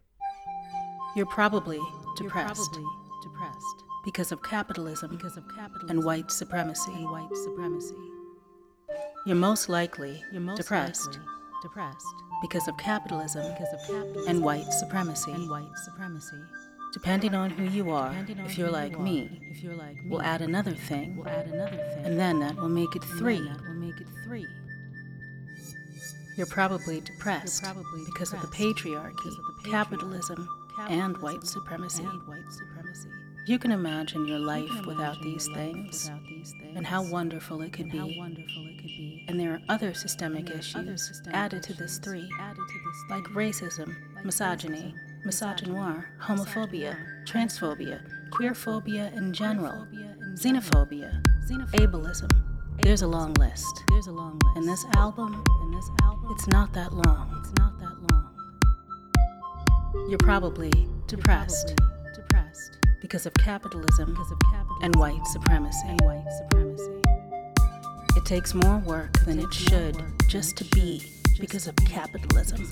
You're 1.14 1.26
probably 1.26 1.80
depressed. 2.16 2.78
depressed 3.22 3.87
because 4.04 4.32
of 4.32 4.42
capitalism, 4.42 5.10
because 5.10 5.36
of 5.36 5.44
capitalism 5.48 5.90
and 5.90 6.04
white 6.04 6.30
supremacy. 6.30 6.92
And 6.92 7.10
white 7.10 7.36
supremacy. 7.36 7.94
You're 9.26 9.36
most 9.36 9.68
likely 9.68 10.22
You're 10.32 10.40
most 10.40 10.58
depressed, 10.58 11.06
likely 11.06 11.22
depressed 11.62 12.06
because 12.40 12.68
of 12.68 12.76
capitalism, 12.78 13.42
because 13.52 13.72
of 13.72 13.80
capitalism 13.80 14.28
and 14.28 14.44
white 14.44 14.72
supremacy. 14.72 15.32
And 15.32 15.50
white 15.50 15.76
supremacy. 15.84 16.36
Depending 16.92 17.34
on 17.34 17.50
who 17.50 17.64
you 17.64 17.90
are, 17.90 18.14
if 18.46 18.56
you're 18.56 18.70
like 18.70 18.98
me, 18.98 19.40
if 19.50 19.62
you're 19.62 19.74
like 19.74 19.96
me, 19.96 20.02
we'll 20.06 20.22
add 20.22 20.40
another 20.40 20.72
thing, 20.72 21.16
we'll 21.16 21.28
add 21.28 21.46
another 21.46 21.76
thing, 21.76 22.04
and 22.04 22.18
then 22.18 22.40
that 22.40 22.56
will 22.56 22.70
make 22.70 22.96
it 22.96 23.04
three. 23.04 23.40
That 23.40 23.60
will 23.60 23.74
make 23.74 24.00
it 24.00 24.06
three. 24.24 24.46
You're 26.38 26.46
probably 26.46 27.00
depressed 27.00 27.62
you're 27.62 27.74
probably 27.74 28.04
because, 28.06 28.30
depressed 28.30 28.44
of 28.44 28.50
the 28.50 28.56
patriarchy, 28.56 29.12
because 29.12 29.34
of 29.34 29.64
the 29.64 29.68
patriarchy 29.68 29.70
capitalism, 29.70 30.48
capitalism, 30.76 30.88
and 30.88 31.18
white 31.18 31.44
supremacy. 31.44 32.04
And 32.04 32.26
white 32.26 32.50
supremacy. 32.50 32.77
You 33.48 33.58
can 33.58 33.72
imagine 33.72 34.28
your 34.28 34.38
life 34.38 34.68
imagine 34.68 34.86
without, 34.86 35.22
these 35.22 35.46
your 35.46 35.56
things, 35.56 36.04
without 36.04 36.22
these 36.28 36.52
things 36.60 36.76
and 36.76 36.86
how 36.86 37.02
wonderful 37.02 37.62
it 37.62 37.72
could, 37.72 37.90
be. 37.90 37.96
It 37.96 38.76
could 38.76 38.84
be. 38.84 39.24
And 39.26 39.40
there 39.40 39.54
are 39.54 39.60
other 39.70 39.94
systemic 39.94 40.50
issues 40.50 40.76
other 40.76 40.98
systemic 40.98 41.34
added, 41.34 41.62
to 41.62 41.72
this 41.72 41.96
three, 41.96 42.28
added 42.38 42.56
to 42.68 42.78
this 42.84 43.04
like 43.08 43.24
racism, 43.34 43.96
like 44.14 44.26
misogyny, 44.26 44.94
misogynoir, 45.26 46.04
homophobia, 46.20 46.98
transphobia, 47.24 48.02
queerphobia 48.28 49.16
in 49.16 49.32
general, 49.32 49.86
xenophobia, 50.34 51.24
ableism. 51.72 52.30
There's 52.82 53.00
a 53.00 53.08
long 53.08 53.32
list. 53.38 53.82
There's 53.88 54.08
a 54.08 54.12
long 54.12 54.38
list. 54.44 54.56
And 54.58 54.68
this 54.68 54.84
album, 54.94 55.42
and 55.62 55.72
this 55.72 55.88
album, 56.02 56.32
it's 56.32 56.48
not 56.48 56.74
that 56.74 56.92
long. 56.92 57.34
It's 57.40 57.54
not 57.58 57.78
that 57.78 57.96
long. 58.12 58.28
You're 60.10 60.18
probably 60.18 60.70
depressed. 61.06 61.74
depressed 62.14 62.78
because 63.00 63.26
of 63.26 63.34
capitalism, 63.34 64.16
and 64.82 64.94
white 64.96 65.26
supremacy. 65.26 65.86
And 65.86 66.00
white 66.02 66.24
supremacy. 66.38 67.02
It 68.16 68.24
takes 68.24 68.54
more 68.54 68.78
work 68.78 69.18
than 69.24 69.38
it 69.38 69.52
should 69.52 70.02
just 70.28 70.56
to 70.58 70.64
be 70.64 71.02
because 71.40 71.68
of 71.68 71.76
capitalism 71.76 72.66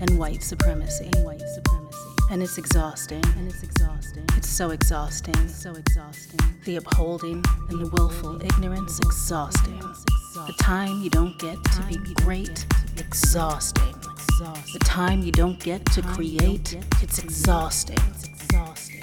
and 0.00 0.18
white 0.18 0.42
supremacy. 0.42 1.10
And 1.14 1.24
white 1.24 1.40
supremacy. 1.40 1.98
And 2.30 2.42
it's 2.42 2.58
exhausting. 2.58 3.22
And 3.36 3.50
it's 3.50 3.62
exhausting. 3.62 4.24
It's 4.36 4.48
so 4.48 4.70
exhausting. 4.70 5.48
So 5.48 5.74
exhausting. 5.74 6.40
The 6.64 6.76
upholding 6.76 7.44
and 7.68 7.80
the 7.80 7.90
willful 7.92 8.40
ignorance 8.42 8.98
exhausting. 9.00 9.78
The 9.78 10.54
time 10.60 11.02
you 11.02 11.10
don't 11.10 11.38
get 11.38 11.62
to 11.64 11.82
be 11.88 12.14
great, 12.14 12.66
exhausting. 12.96 13.94
The 14.40 14.80
time 14.84 15.22
you 15.22 15.32
don't 15.32 15.60
get 15.60 15.84
to 15.86 16.02
create, 16.02 16.76
it's 17.02 17.18
exhausting. 17.18 17.98
it's 18.08 18.24
exhausting. 18.24 19.00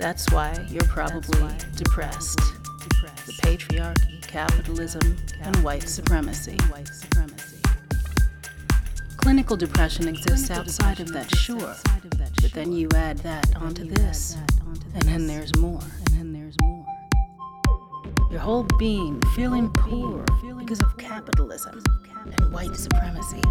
That's 0.00 0.32
why 0.32 0.56
you're 0.70 0.82
probably 0.84 1.46
depressed. 1.76 2.38
The 3.26 3.34
patriarchy, 3.42 4.22
capitalism, 4.22 5.18
and 5.42 5.54
white 5.62 5.86
supremacy. 5.86 6.56
Clinical 9.18 9.58
depression 9.58 10.08
exists 10.08 10.50
outside 10.50 11.00
of 11.00 11.12
that, 11.12 11.30
sure. 11.36 11.76
But 12.40 12.52
then 12.54 12.72
you 12.72 12.88
add 12.94 13.18
that 13.18 13.54
onto 13.56 13.84
this, 13.84 14.38
and 14.94 15.02
then 15.02 15.26
there's 15.26 15.54
more. 15.56 15.82
And 15.82 16.06
then 16.16 16.32
there's 16.32 16.56
more. 16.62 16.86
Your 18.30 18.40
whole 18.40 18.66
being 18.78 19.20
feeling 19.36 19.68
poor 19.74 20.24
because 20.58 20.80
of 20.80 20.96
capitalism 20.96 21.82
and 22.24 22.52
white 22.54 22.74
supremacy. 22.74 23.42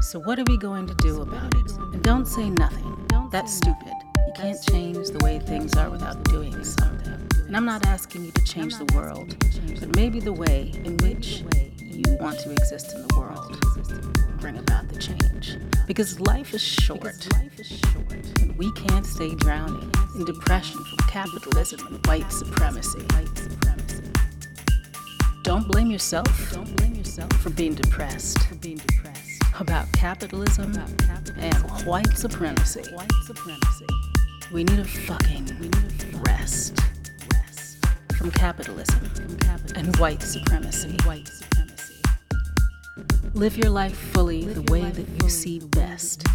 So 0.00 0.18
what 0.20 0.38
are 0.38 0.44
we 0.48 0.56
going 0.56 0.86
to 0.86 0.94
do 0.94 1.20
about 1.20 1.54
it? 1.54 1.72
And 1.92 2.02
don't 2.02 2.26
say 2.26 2.48
nothing. 2.48 3.06
That's 3.30 3.52
stupid. 3.52 3.92
You 4.30 4.34
can't 4.34 4.62
change 4.62 5.08
the 5.08 5.18
way 5.24 5.40
things 5.40 5.74
are 5.74 5.90
without 5.90 6.22
doing 6.22 6.62
something. 6.62 7.28
And 7.48 7.56
I'm 7.56 7.64
not 7.64 7.84
asking 7.84 8.26
you 8.26 8.30
to 8.30 8.44
change 8.44 8.78
the 8.78 8.84
world, 8.94 9.34
but 9.80 9.96
maybe 9.96 10.20
the 10.20 10.32
way 10.32 10.70
in 10.84 10.96
which 10.98 11.42
you 11.80 12.16
want 12.20 12.38
to 12.38 12.52
exist 12.52 12.94
in 12.94 13.08
the 13.08 13.16
world. 13.16 13.58
Bring 14.40 14.58
about 14.58 14.88
the 14.88 15.00
change. 15.00 15.58
Because 15.88 16.20
life 16.20 16.54
is 16.54 16.62
short. 16.62 17.26
And 18.40 18.56
we 18.56 18.70
can't 18.74 19.04
stay 19.04 19.34
drowning 19.34 19.90
in 20.14 20.24
depression 20.24 20.76
from 20.84 21.08
capitalism 21.08 21.84
and 21.88 22.06
white 22.06 22.30
supremacy. 22.30 23.04
Don't 25.42 25.66
blame 25.66 25.90
yourself. 25.90 26.52
Don't 26.52 26.76
blame 26.76 26.94
yourself 26.94 27.32
for 27.42 27.50
being 27.50 27.74
depressed. 27.74 28.38
For 28.44 28.54
being 28.54 28.76
depressed 28.76 29.30
about 29.60 29.92
capitalism, 29.92 30.72
and 31.36 31.54
white 31.84 32.16
supremacy. 32.16 32.82
White 32.94 33.12
supremacy. 33.26 33.86
We 34.52 34.64
need 34.64 34.80
a 34.80 34.84
fucking 34.84 35.46
we 35.60 35.68
need 35.68 36.14
a 36.14 36.16
rest. 36.28 36.76
Rest 37.32 37.86
from 38.16 38.32
capitalism, 38.32 39.08
and 39.76 39.94
white 39.96 40.22
supremacy. 40.22 40.96
White 41.04 41.28
supremacy. 41.28 42.02
Live 43.32 43.56
your 43.56 43.70
life 43.70 43.96
fully 43.96 44.44
the 44.44 44.72
way 44.72 44.90
that 44.90 45.06
you 45.22 45.28
see 45.28 45.60
best. 45.60 46.26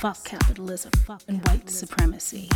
Fuck 0.00 0.24
capitalism 0.24 0.90
and 1.28 1.46
white 1.48 1.68
supremacy. 1.68 2.48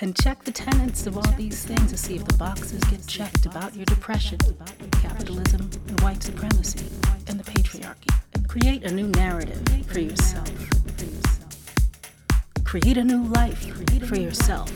And 0.00 0.16
check 0.16 0.42
the 0.42 0.50
tenets 0.50 1.06
of 1.06 1.16
all 1.16 1.32
these 1.36 1.64
things 1.64 1.92
to 1.92 1.96
see 1.96 2.16
if 2.16 2.24
the 2.24 2.36
boxes 2.38 2.82
get 2.84 3.06
checked 3.06 3.46
about 3.46 3.76
your 3.76 3.84
depression, 3.84 4.38
about 4.48 4.72
capitalism 5.00 5.70
and 5.86 6.00
white 6.00 6.24
supremacy, 6.24 6.86
and 7.28 7.38
the 7.38 7.44
patriarchy. 7.44 8.10
Create 8.48 8.82
a 8.82 8.90
new 8.90 9.06
narrative 9.06 9.62
for 9.86 10.00
yourself. 10.00 10.48
Create 12.70 12.98
a 12.98 13.02
new 13.02 13.24
life 13.24 13.66
for 14.06 14.14
yourself. 14.14 14.70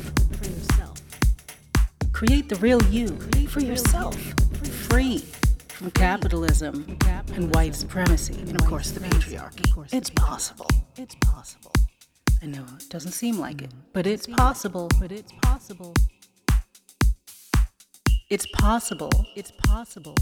Create 2.12 2.48
the 2.48 2.56
real 2.56 2.82
you 2.86 3.06
for 3.46 3.60
yourself. 3.60 4.16
Free 4.88 5.18
from 5.68 5.92
capitalism 5.92 6.98
and 7.34 7.54
white 7.54 7.76
supremacy, 7.76 8.34
and 8.40 8.60
of 8.60 8.66
course 8.66 8.90
the 8.90 8.98
patriarchy. 8.98 9.94
It's 9.94 10.10
possible. 10.10 10.66
It's 10.96 11.14
possible. 11.20 11.70
I 12.42 12.46
know 12.46 12.66
it 12.80 12.88
doesn't 12.90 13.12
seem 13.12 13.38
like 13.38 13.62
it, 13.62 13.70
but 13.92 14.08
it's 14.08 14.26
possible. 14.26 14.90
But 14.98 15.12
it's 15.12 15.32
possible. 15.40 15.94
It's 18.28 18.46
possible. 18.54 19.12
It's 19.36 19.52
possible. 19.52 20.16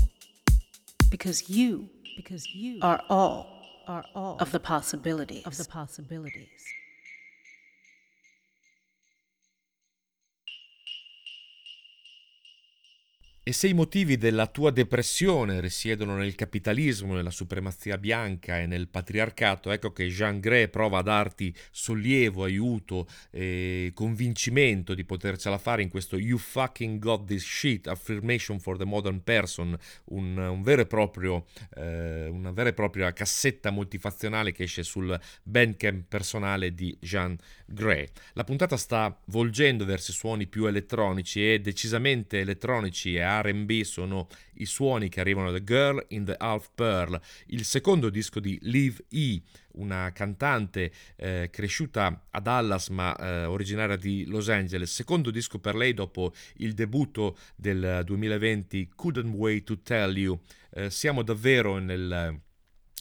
Because 1.11 1.48
you 1.48 1.88
because 2.18 2.46
you 2.54 2.80
are 2.82 3.00
all 3.08 3.46
are 3.88 4.04
all 4.14 4.37
of 4.40 4.52
the 4.52 4.61
possibilities 4.61 5.46
of 5.46 5.56
the 5.56 5.64
possibilities. 5.64 6.50
E 13.44 13.52
se 13.52 13.66
i 13.66 13.74
motivi 13.74 14.18
della 14.18 14.46
tua 14.46 14.70
depressione 14.70 15.61
risiedono 15.61 16.14
nel 16.14 16.37
capitalismo, 16.37 17.14
nella 17.14 17.33
supremazia 17.33 17.98
bianca 17.98 18.61
e 18.61 18.66
nel 18.66 18.87
patriarcato, 18.87 19.72
ecco 19.72 19.92
che 19.92 20.07
Jean 20.07 20.38
Grey 20.38 20.68
prova 20.68 20.98
a 20.98 21.02
darti 21.02 21.52
sollievo, 21.72 22.44
aiuto 22.44 23.09
e 23.33 23.90
convincimento 23.94 24.94
di 24.94 25.05
potercela 25.05 25.59
fare 25.59 25.83
in 25.83 25.88
questo 25.88 26.18
You 26.18 26.38
fucking 26.38 27.00
got 27.00 27.26
this 27.26 27.42
shit, 27.42 27.88
Affirmation 27.88 28.61
for 28.61 28.76
the 28.76 28.85
Modern 28.85 29.24
Person, 29.24 29.76
un, 30.11 30.37
un 30.37 30.62
vero 30.62 30.87
proprio, 30.87 31.46
eh, 31.74 32.28
una 32.28 32.52
vera 32.52 32.68
e 32.68 32.74
propria 32.74 33.12
cassetta 33.12 33.72
multifazionale 33.72 34.52
che 34.52 34.62
esce 34.62 34.85
sul 34.85 35.20
bandcamp 35.42 36.05
personale 36.07 36.74
di 36.74 36.96
Jean 37.00 37.37
Grey. 37.66 38.09
La 38.35 38.44
puntata 38.44 38.76
sta 38.76 39.18
volgendo 39.26 39.85
verso 39.85 40.12
suoni 40.12 40.46
più 40.46 40.66
elettronici 40.66 41.55
e 41.55 41.61
decisamente 41.61 42.38
elettronici 42.38 43.16
e 43.16 43.31
RB 43.40 43.83
sono 43.83 44.29
i 44.55 44.66
suoni 44.66 45.09
che 45.09 45.21
arrivano 45.21 45.51
da 45.51 45.62
Girl 45.62 46.05
in 46.09 46.25
the 46.25 46.35
Half 46.37 46.71
Pearl, 46.75 47.21
il 47.47 47.64
secondo 47.64 48.11
disco 48.11 48.40
di 48.40 48.59
Liv 48.62 49.03
E, 49.09 49.40
una 49.75 50.12
cantante 50.12 50.92
eh, 51.16 51.49
cresciuta 51.51 52.27
a 52.31 52.40
Dallas 52.40 52.88
ma 52.88 53.16
eh, 53.16 53.45
originaria 53.45 53.97
di 53.97 54.27
Los 54.27 54.49
Angeles, 54.49 54.92
secondo 54.92 55.31
disco 55.31 55.59
per 55.59 55.75
lei 55.75 55.95
dopo 55.95 56.33
il 56.57 56.75
debutto 56.75 57.38
del 57.57 58.03
2020 58.05 58.90
Couldn't 58.95 59.35
Wait 59.35 59.64
to 59.64 59.81
Tell 59.81 60.16
You. 60.16 60.38
Eh, 60.71 60.90
siamo 60.90 61.23
davvero 61.23 61.79
nel 61.79 62.40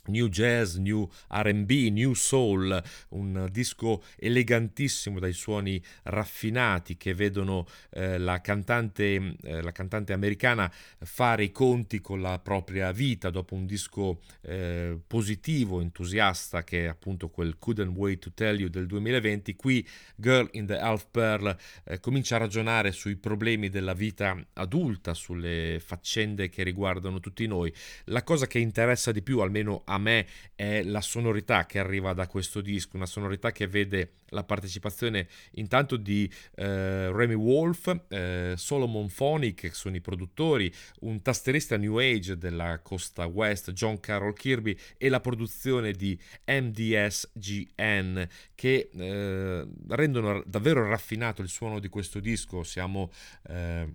New 0.07 0.29
jazz, 0.29 0.77
new 0.77 1.07
RB, 1.29 1.69
new 1.91 2.13
soul, 2.13 2.81
un 3.09 3.47
disco 3.51 4.03
elegantissimo 4.17 5.19
dai 5.19 5.31
suoni 5.31 5.81
raffinati 6.03 6.97
che 6.97 7.13
vedono 7.13 7.67
eh, 7.91 8.17
la, 8.17 8.41
cantante, 8.41 9.35
eh, 9.43 9.61
la, 9.61 9.71
cantante, 9.71 10.11
americana 10.11 10.71
fare 11.03 11.43
i 11.43 11.51
conti 11.51 12.01
con 12.01 12.19
la 12.19 12.39
propria 12.39 12.91
vita 12.91 13.29
dopo 13.29 13.53
un 13.53 13.67
disco 13.67 14.21
eh, 14.41 14.97
positivo, 15.05 15.81
entusiasta 15.81 16.63
che 16.63 16.85
è 16.85 16.87
appunto 16.87 17.29
quel 17.29 17.59
Couldn't 17.59 17.95
Wait 17.95 18.21
to 18.21 18.31
Tell 18.33 18.59
You 18.59 18.69
del 18.69 18.87
2020. 18.87 19.55
Qui 19.55 19.87
Girl 20.15 20.47
in 20.53 20.65
the 20.65 20.79
Half 20.79 21.09
Pearl 21.11 21.55
eh, 21.83 21.99
comincia 21.99 22.37
a 22.37 22.39
ragionare 22.39 22.91
sui 22.91 23.17
problemi 23.17 23.69
della 23.69 23.93
vita 23.93 24.35
adulta, 24.53 25.13
sulle 25.13 25.79
faccende 25.79 26.49
che 26.49 26.63
riguardano 26.63 27.19
tutti 27.19 27.45
noi. 27.45 27.71
La 28.05 28.23
cosa 28.23 28.47
che 28.47 28.57
interessa 28.57 29.11
di 29.11 29.21
più, 29.21 29.39
almeno 29.39 29.83
a 29.91 29.97
me 29.97 30.25
è 30.55 30.83
la 30.83 31.01
sonorità 31.01 31.65
che 31.65 31.79
arriva 31.79 32.13
da 32.13 32.27
questo 32.27 32.61
disco, 32.61 32.95
una 32.95 33.05
sonorità 33.05 33.51
che 33.51 33.67
vede 33.67 34.13
la 34.31 34.43
partecipazione 34.43 35.27
intanto 35.55 35.97
di 35.97 36.31
eh, 36.55 37.11
Remy 37.11 37.33
Wolf, 37.33 38.05
eh, 38.07 38.53
Solomon 38.55 39.09
Phonic, 39.13 39.59
che 39.61 39.71
sono 39.71 39.95
i 39.95 40.01
produttori, 40.01 40.73
un 41.01 41.21
tasterista 41.21 41.77
New 41.77 41.97
Age 41.97 42.37
della 42.37 42.79
costa 42.79 43.25
west, 43.25 43.71
John 43.73 43.99
Carroll 43.99 44.33
Kirby, 44.33 44.77
e 44.97 45.09
la 45.09 45.19
produzione 45.19 45.91
di 45.91 46.17
MDSGN, 46.45 48.27
che 48.55 48.89
eh, 48.93 49.67
rendono 49.89 50.41
davvero 50.45 50.87
raffinato 50.87 51.41
il 51.41 51.49
suono 51.49 51.79
di 51.79 51.89
questo 51.89 52.19
disco. 52.19 52.63
Siamo 52.63 53.11
eh, 53.49 53.87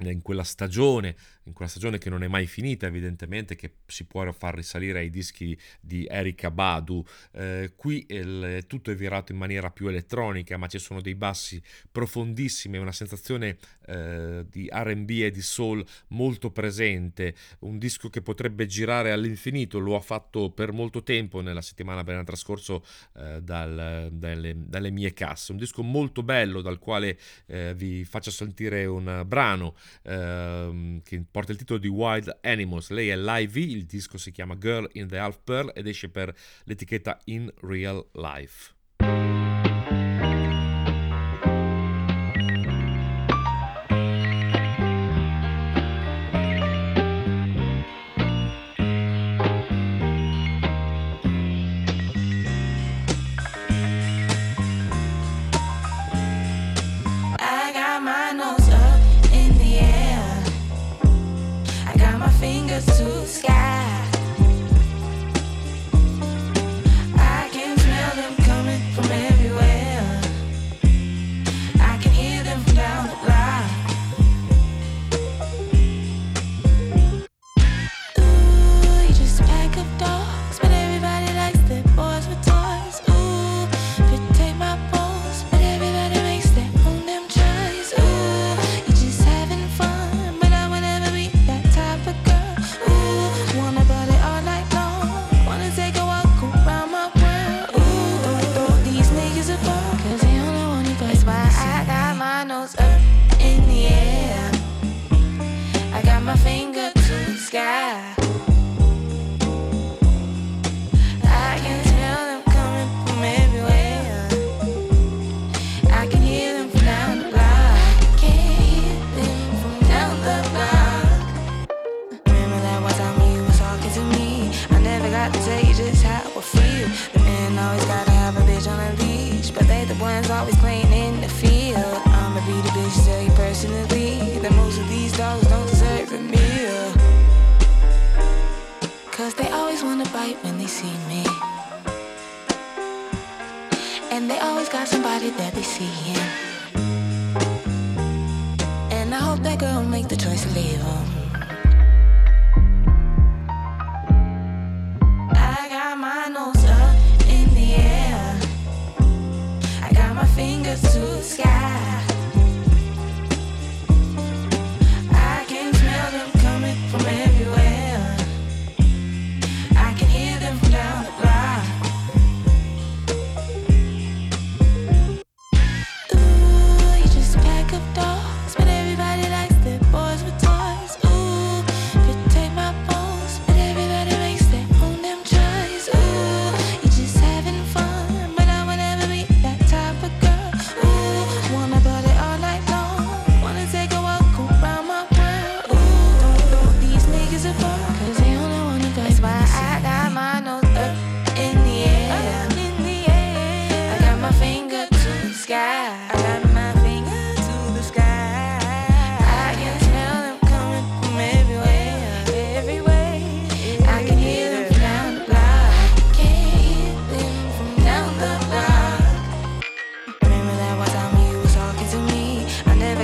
in 0.00 0.22
quella 0.22 0.42
stagione, 0.42 1.14
in 1.44 1.52
quella 1.52 1.70
stagione 1.70 1.98
che 1.98 2.10
non 2.10 2.22
è 2.22 2.28
mai 2.28 2.46
finita 2.46 2.86
evidentemente, 2.86 3.54
che 3.54 3.74
si 3.86 4.04
può 4.04 4.30
far 4.32 4.54
risalire 4.54 4.98
ai 5.00 5.10
dischi 5.10 5.56
di 5.80 6.06
Erika 6.08 6.50
Badu. 6.50 7.04
Eh, 7.32 7.72
qui 7.76 8.04
il, 8.08 8.64
tutto 8.66 8.90
è 8.90 8.94
virato 8.94 9.32
in 9.32 9.38
maniera 9.38 9.70
più 9.70 9.86
elettronica, 9.88 10.56
ma 10.56 10.66
ci 10.66 10.78
sono 10.78 11.00
dei 11.00 11.14
bassi 11.14 11.62
profondissimi, 11.90 12.78
una 12.78 12.92
sensazione 12.92 13.56
eh, 13.86 14.44
di 14.48 14.68
RB 14.72 15.10
e 15.10 15.30
di 15.30 15.42
soul 15.42 15.84
molto 16.08 16.50
presente, 16.50 17.34
un 17.60 17.78
disco 17.78 18.08
che 18.08 18.22
potrebbe 18.22 18.66
girare 18.66 19.12
all'infinito, 19.12 19.78
lo 19.78 19.94
ha 19.94 20.00
fatto 20.00 20.50
per 20.50 20.72
molto 20.72 21.02
tempo 21.02 21.40
nella 21.40 21.62
settimana 21.62 22.00
appena 22.00 22.24
trascorso 22.24 22.84
eh, 23.16 23.40
dal, 23.42 24.08
dalle, 24.12 24.54
dalle, 24.56 24.90
mie 24.90 25.12
casse, 25.12 25.52
un 25.52 25.58
disco 25.58 25.82
molto 25.82 26.22
bello 26.22 26.60
dal 26.60 26.78
quale 26.78 27.18
eh, 27.46 27.74
vi 27.76 28.04
faccio 28.04 28.30
sentire 28.30 28.86
un 28.86 29.22
brano 29.26 29.74
ehm, 30.02 31.02
che 31.02 31.24
porta 31.30 31.52
il 31.52 31.58
titolo 31.58 31.78
di 31.78 31.88
Wild 31.88 32.38
Animals. 32.42 32.90
Lei 32.90 33.08
è 33.08 33.16
Live, 33.16 33.60
il 33.60 33.84
disco 33.84 34.18
si 34.18 34.30
chiama 34.30 34.56
Girl 34.56 34.88
in 34.92 35.08
the 35.08 35.18
Half 35.18 35.40
Pearl 35.44 35.72
ed 35.74 35.86
esce 35.86 36.08
per 36.08 36.34
l'etichetta 36.64 37.18
In 37.24 37.52
Real 37.60 38.06
Life. 38.12 39.33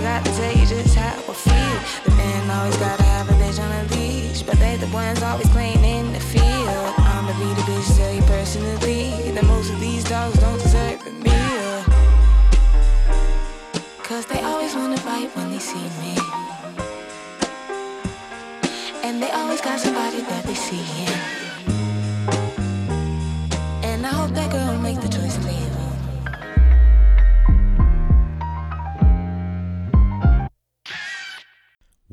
I 0.01 0.03
never 0.03 0.25
got 0.25 0.25
to 0.25 0.41
tell 0.41 0.53
you 0.53 0.67
just 0.67 0.95
how 0.95 1.13
I 1.13 1.35
feel. 1.35 2.05
The 2.05 2.17
man 2.17 2.51
always 2.51 2.77
gotta 2.79 3.03
have 3.03 3.29
a 3.29 3.33
bitch 3.33 3.61
on 3.61 3.71
a 3.71 3.95
leash, 3.95 4.41
but 4.43 4.59
they 4.59 4.77
the 4.77 4.87
ones 4.87 5.23
always 5.23 5.49
playing 5.51 6.13
the 6.15 6.21
field. 6.21 6.95
I'ma 6.97 7.33
be 7.39 7.53
the 7.53 7.67
bitch 7.69 7.97
tell 7.99 8.11
you 8.11 8.23
personally 8.23 9.33
that 9.33 9.45
most 9.45 9.71
of 9.71 9.79
these 9.79 10.05
dogs 10.05 10.39
don't 10.39 10.59
deserve 10.59 11.07
a 11.07 11.11
meal. 11.11 11.85
Cause 14.03 14.25
they 14.25 14.41
always 14.41 14.75
wanna 14.75 14.97
fight 14.97 15.37
when 15.37 15.51
they 15.51 15.59
see 15.59 15.87
me. 16.01 16.17
And 19.05 19.23
they 19.23 19.31
always 19.33 19.61
got 19.61 19.81
somebody 19.81 20.23
that 20.23 20.45
they 20.47 20.55
see 20.55 20.81
in. 21.05 21.50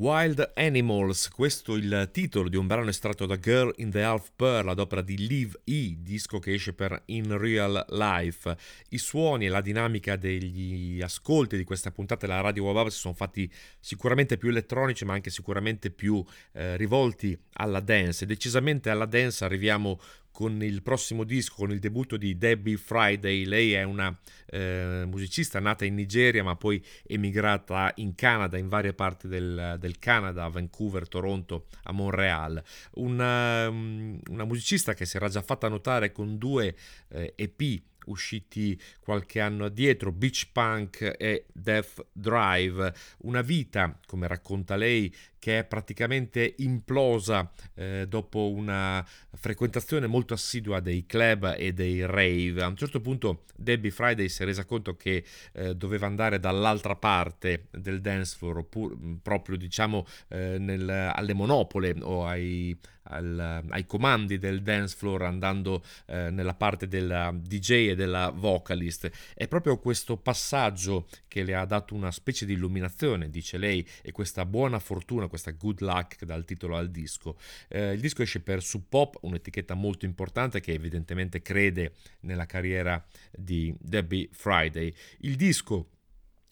Wild 0.00 0.52
Animals, 0.54 1.28
questo 1.28 1.74
è 1.74 1.78
il 1.78 2.10
titolo 2.12 2.48
di 2.48 2.54
un 2.54 2.68
brano 2.68 2.88
estratto 2.88 3.26
da 3.26 3.36
Girl 3.36 3.72
in 3.78 3.90
the 3.90 4.04
Half 4.04 4.30
Pearl 4.36 4.68
ad 4.68 4.78
opera 4.78 5.02
di 5.02 5.26
Live 5.26 5.62
E, 5.64 5.96
disco 5.98 6.38
che 6.38 6.52
esce 6.52 6.72
per 6.72 7.02
In 7.06 7.36
Real 7.36 7.84
Life. 7.88 8.56
I 8.90 8.98
suoni 8.98 9.46
e 9.46 9.48
la 9.48 9.60
dinamica 9.60 10.14
degli 10.14 11.02
ascolti 11.02 11.56
di 11.56 11.64
questa 11.64 11.90
puntata 11.90 12.28
della 12.28 12.40
Radio 12.40 12.62
Wabab 12.62 12.86
si 12.86 12.98
sono 12.98 13.14
fatti 13.14 13.52
sicuramente 13.80 14.36
più 14.36 14.50
elettronici 14.50 15.04
ma 15.04 15.14
anche 15.14 15.30
sicuramente 15.30 15.90
più 15.90 16.24
eh, 16.52 16.76
rivolti 16.76 17.36
alla 17.54 17.80
dance. 17.80 18.24
Decisamente 18.24 18.90
alla 18.90 19.04
dance 19.04 19.44
arriviamo 19.44 19.98
con 20.30 20.62
il 20.62 20.82
prossimo 20.82 21.24
disco, 21.24 21.56
con 21.56 21.70
il 21.70 21.78
debutto 21.78 22.16
di 22.16 22.36
Debbie 22.36 22.76
Friday. 22.76 23.44
Lei 23.44 23.72
è 23.72 23.82
una 23.82 24.16
eh, 24.46 25.04
musicista 25.06 25.60
nata 25.60 25.84
in 25.84 25.94
Nigeria 25.94 26.42
ma 26.42 26.56
poi 26.56 26.82
emigrata 27.06 27.92
in 27.96 28.14
Canada, 28.14 28.56
in 28.56 28.68
varie 28.68 28.92
parti 28.92 29.28
del, 29.28 29.76
del 29.78 29.98
Canada, 29.98 30.44
a 30.44 30.48
Vancouver, 30.48 31.08
Toronto, 31.08 31.66
a 31.84 31.92
Montreal. 31.92 32.62
Una, 32.92 33.68
una, 33.68 34.44
musicista 34.44 34.94
che 34.94 35.06
si 35.06 35.16
era 35.16 35.28
già 35.28 35.42
fatta 35.42 35.68
notare 35.68 36.12
con 36.12 36.38
due 36.38 36.74
eh, 37.08 37.32
EP 37.36 37.82
usciti 38.08 38.80
qualche 39.00 39.40
anno 39.40 39.66
addietro, 39.66 40.12
Beach 40.12 40.48
Punk 40.52 41.16
e 41.18 41.46
Death 41.52 42.06
Drive, 42.12 42.92
una 43.18 43.42
vita, 43.42 43.98
come 44.06 44.26
racconta 44.26 44.76
lei, 44.76 45.14
che 45.38 45.60
è 45.60 45.64
praticamente 45.64 46.54
implosa 46.58 47.50
eh, 47.74 48.06
dopo 48.08 48.50
una 48.50 49.06
frequentazione 49.34 50.06
molto 50.06 50.34
assidua 50.34 50.80
dei 50.80 51.06
club 51.06 51.54
e 51.56 51.72
dei 51.72 52.04
rave. 52.04 52.62
A 52.62 52.66
un 52.66 52.76
certo 52.76 53.00
punto 53.00 53.44
Debbie 53.54 53.90
Friday 53.90 54.28
si 54.28 54.42
è 54.42 54.44
resa 54.44 54.64
conto 54.64 54.96
che 54.96 55.24
eh, 55.52 55.74
doveva 55.74 56.06
andare 56.06 56.38
dall'altra 56.38 56.96
parte 56.96 57.66
del 57.70 58.00
dance 58.00 58.36
floor, 58.36 58.58
oppure 58.58 58.94
proprio 59.22 59.56
diciamo 59.56 60.06
eh, 60.28 60.58
nel, 60.58 60.88
alle 60.88 61.34
monopole 61.34 61.94
o 62.02 62.26
ai, 62.26 62.78
al, 63.04 63.64
ai 63.68 63.86
comandi 63.86 64.38
del 64.38 64.62
dance 64.62 64.96
floor 64.96 65.22
andando 65.24 65.82
eh, 66.06 66.30
nella 66.30 66.54
parte 66.54 66.88
della 66.88 67.32
DJ 67.34 67.90
e 67.90 67.94
della 67.94 68.30
vocalist. 68.30 69.10
È 69.34 69.46
proprio 69.48 69.78
questo 69.78 70.16
passaggio 70.16 71.06
che 71.26 71.42
le 71.42 71.54
ha 71.54 71.64
dato 71.64 71.94
una 71.94 72.10
specie 72.10 72.46
di 72.46 72.54
illuminazione, 72.54 73.30
dice 73.30 73.58
lei, 73.58 73.86
e 74.02 74.12
questa 74.12 74.44
buona 74.44 74.78
fortuna, 74.78 75.27
questa 75.28 75.52
good 75.52 75.80
luck 75.80 76.24
dal 76.24 76.44
titolo 76.44 76.76
al 76.76 76.90
disco. 76.90 77.38
Eh, 77.68 77.92
il 77.92 78.00
disco 78.00 78.22
esce 78.22 78.40
per 78.40 78.62
Sub 78.62 78.84
Pop, 78.88 79.18
un'etichetta 79.22 79.74
molto 79.74 80.04
importante 80.04 80.60
che 80.60 80.72
evidentemente 80.72 81.42
crede 81.42 81.94
nella 82.20 82.46
carriera 82.46 83.04
di 83.30 83.74
Debbie 83.78 84.28
Friday. 84.32 84.92
Il 85.20 85.36
disco 85.36 85.90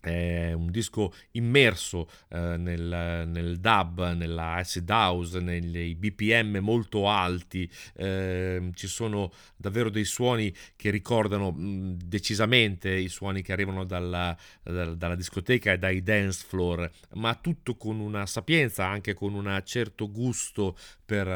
è 0.07 0.53
un 0.53 0.71
disco 0.71 1.13
immerso 1.33 2.09
eh, 2.29 2.57
nel, 2.57 3.25
nel, 3.27 3.59
dub, 3.59 4.13
nella 4.13 4.53
acid 4.53 4.89
house, 4.89 5.41
nei 5.41 5.97
BPM 5.97 6.59
molto 6.59 7.09
alti, 7.09 7.69
eh, 7.97 8.71
ci 8.75 8.87
sono 8.87 9.33
davvero 9.57 9.91
dei 9.91 10.05
suoni 10.05 10.55
che 10.77 10.91
ricordano 10.91 11.51
mh, 11.51 11.97
decisamente 12.05 12.93
i 12.95 13.09
suoni 13.09 13.43
che 13.43 13.53
arrivano 13.53 13.85
dalla, 13.85 14.37
dalla, 14.63 14.95
dalla, 14.95 15.17
discoteca 15.17 15.73
e 15.73 15.79
dai 15.79 16.03
dance 16.03 16.45
floor, 16.47 16.89
ma 17.15 17.35
tutto 17.35 17.75
con 17.75 17.99
una 17.99 18.27
sapienza, 18.27 18.87
anche 18.87 19.15
con 19.15 19.35
un 19.35 19.61
certo 19.65 20.11
gusto 20.11 20.77
per 21.05 21.27
uh, 21.27 21.31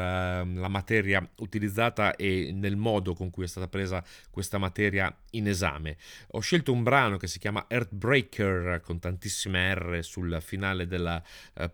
la 0.59 0.67
materia 0.69 1.27
utilizzata 1.37 2.15
e 2.15 2.51
nel 2.53 2.75
modo 2.77 3.13
con 3.13 3.29
cui 3.29 3.43
è 3.43 3.47
stata 3.47 3.67
presa 3.67 4.03
questa 4.29 4.57
materia 4.57 5.13
in 5.31 5.47
esame. 5.47 5.97
Ho 6.31 6.39
scelto 6.39 6.71
un 6.71 6.83
brano 6.83 7.17
che 7.17 7.27
si 7.27 7.39
chiama 7.39 7.65
Earthbreaker 7.67 8.60
con 8.81 8.99
tantissime 8.99 9.73
R 9.73 9.99
sul 10.03 10.37
finale 10.41 10.87
della, 10.87 11.21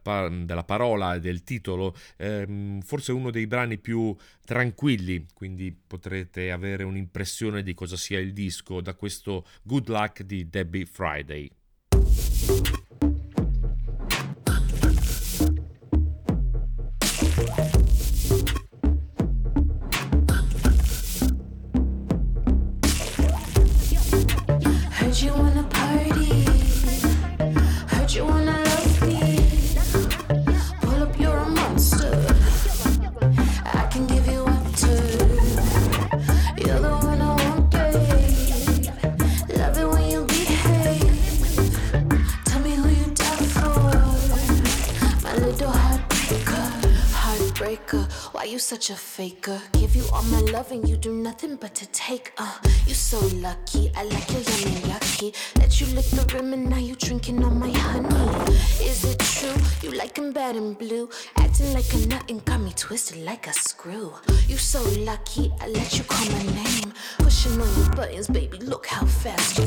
pa- 0.02 0.30
della 0.30 0.64
parola 0.64 1.16
e 1.16 1.20
del 1.20 1.44
titolo, 1.44 1.96
um, 2.18 2.82
forse 2.82 3.12
uno 3.12 3.32
dei 3.32 3.48
brani 3.48 3.78
più 3.78 4.16
tranquilli, 4.46 5.28
quindi 5.34 5.76
potrete 5.86 6.52
avere 6.52 6.84
un'impressione 6.84 7.64
di 7.64 7.74
cosa 7.74 7.98
sia 7.98 8.20
il 8.20 8.34
disco 8.34 8.82
da 8.82 8.94
questo 8.94 9.46
Good 9.64 9.90
Luck 9.90 10.24
di 10.24 10.50
Debbie 10.50 10.86
Friday. 10.86 11.52
Like 63.28 63.46
a 63.46 63.54
screw. 63.54 64.14
You 64.48 64.56
so 64.56 64.82
lucky. 65.02 65.52
I 65.60 65.68
let 65.68 65.98
you 65.98 66.06
call 66.06 66.26
my 66.32 66.44
name. 66.44 66.94
Pushing 67.18 67.60
on 67.60 67.68
your 67.78 67.90
buttons, 67.94 68.30
baby. 68.30 68.58
Look 68.60 68.88
how 68.88 69.06
fast 69.06 69.60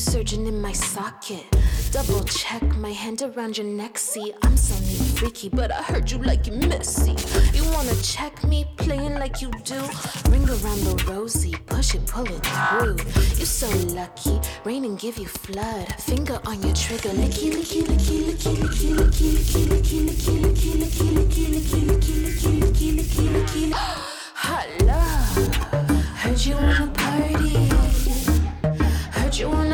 surging 0.00 0.46
in 0.46 0.60
my 0.60 0.72
socket. 0.72 1.44
Double 1.92 2.24
check 2.24 2.62
my 2.76 2.90
hand 2.90 3.22
around 3.22 3.58
your 3.58 3.66
neck. 3.66 3.98
See, 3.98 4.32
I'm 4.42 4.56
so 4.56 4.74
neat, 4.80 5.18
freaky, 5.18 5.48
but 5.50 5.70
I 5.70 5.82
heard 5.82 6.10
you 6.10 6.18
like 6.18 6.48
it 6.48 6.54
messy. 6.68 7.16
You 7.52 7.64
wanna 7.72 7.94
check 8.02 8.42
me, 8.44 8.64
playing 8.78 9.14
like 9.14 9.42
you 9.42 9.50
do? 9.64 9.80
Ring 10.30 10.48
around 10.48 10.80
the 10.88 11.04
rosy, 11.06 11.54
push 11.66 11.94
it, 11.94 12.06
pull 12.06 12.24
it 12.24 12.46
through. 12.46 12.96
You 13.38 13.44
so 13.44 13.68
lucky, 13.94 14.40
rain 14.64 14.84
and 14.84 14.98
give 14.98 15.18
you 15.18 15.26
flood. 15.26 15.88
Finger 16.00 16.40
on 16.46 16.62
your 16.62 16.74
trigger, 16.74 17.10
licky, 17.10 17.52
licky, 17.52 17.82
licky, 17.82 18.24
licky, 18.24 18.56
licky, 18.56 18.94
licky, 18.96 19.28
licky, 19.28 19.66
licky, 19.68 20.00
licky, 20.06 20.32
licky, 20.40 20.70
licky, 20.80 21.10
licky, 21.20 21.84
licky, 21.92 22.16
licky, 22.24 22.60
licky, 22.62 22.88
licky, 22.96 23.26
licky. 23.34 23.72
Hot 24.34 24.68
love. 24.84 25.54
Heard 26.16 26.40
you 26.46 26.54
wanna 26.54 26.86
party. 26.94 27.68
Heard 29.12 29.36
you 29.36 29.48
wanna 29.48 29.69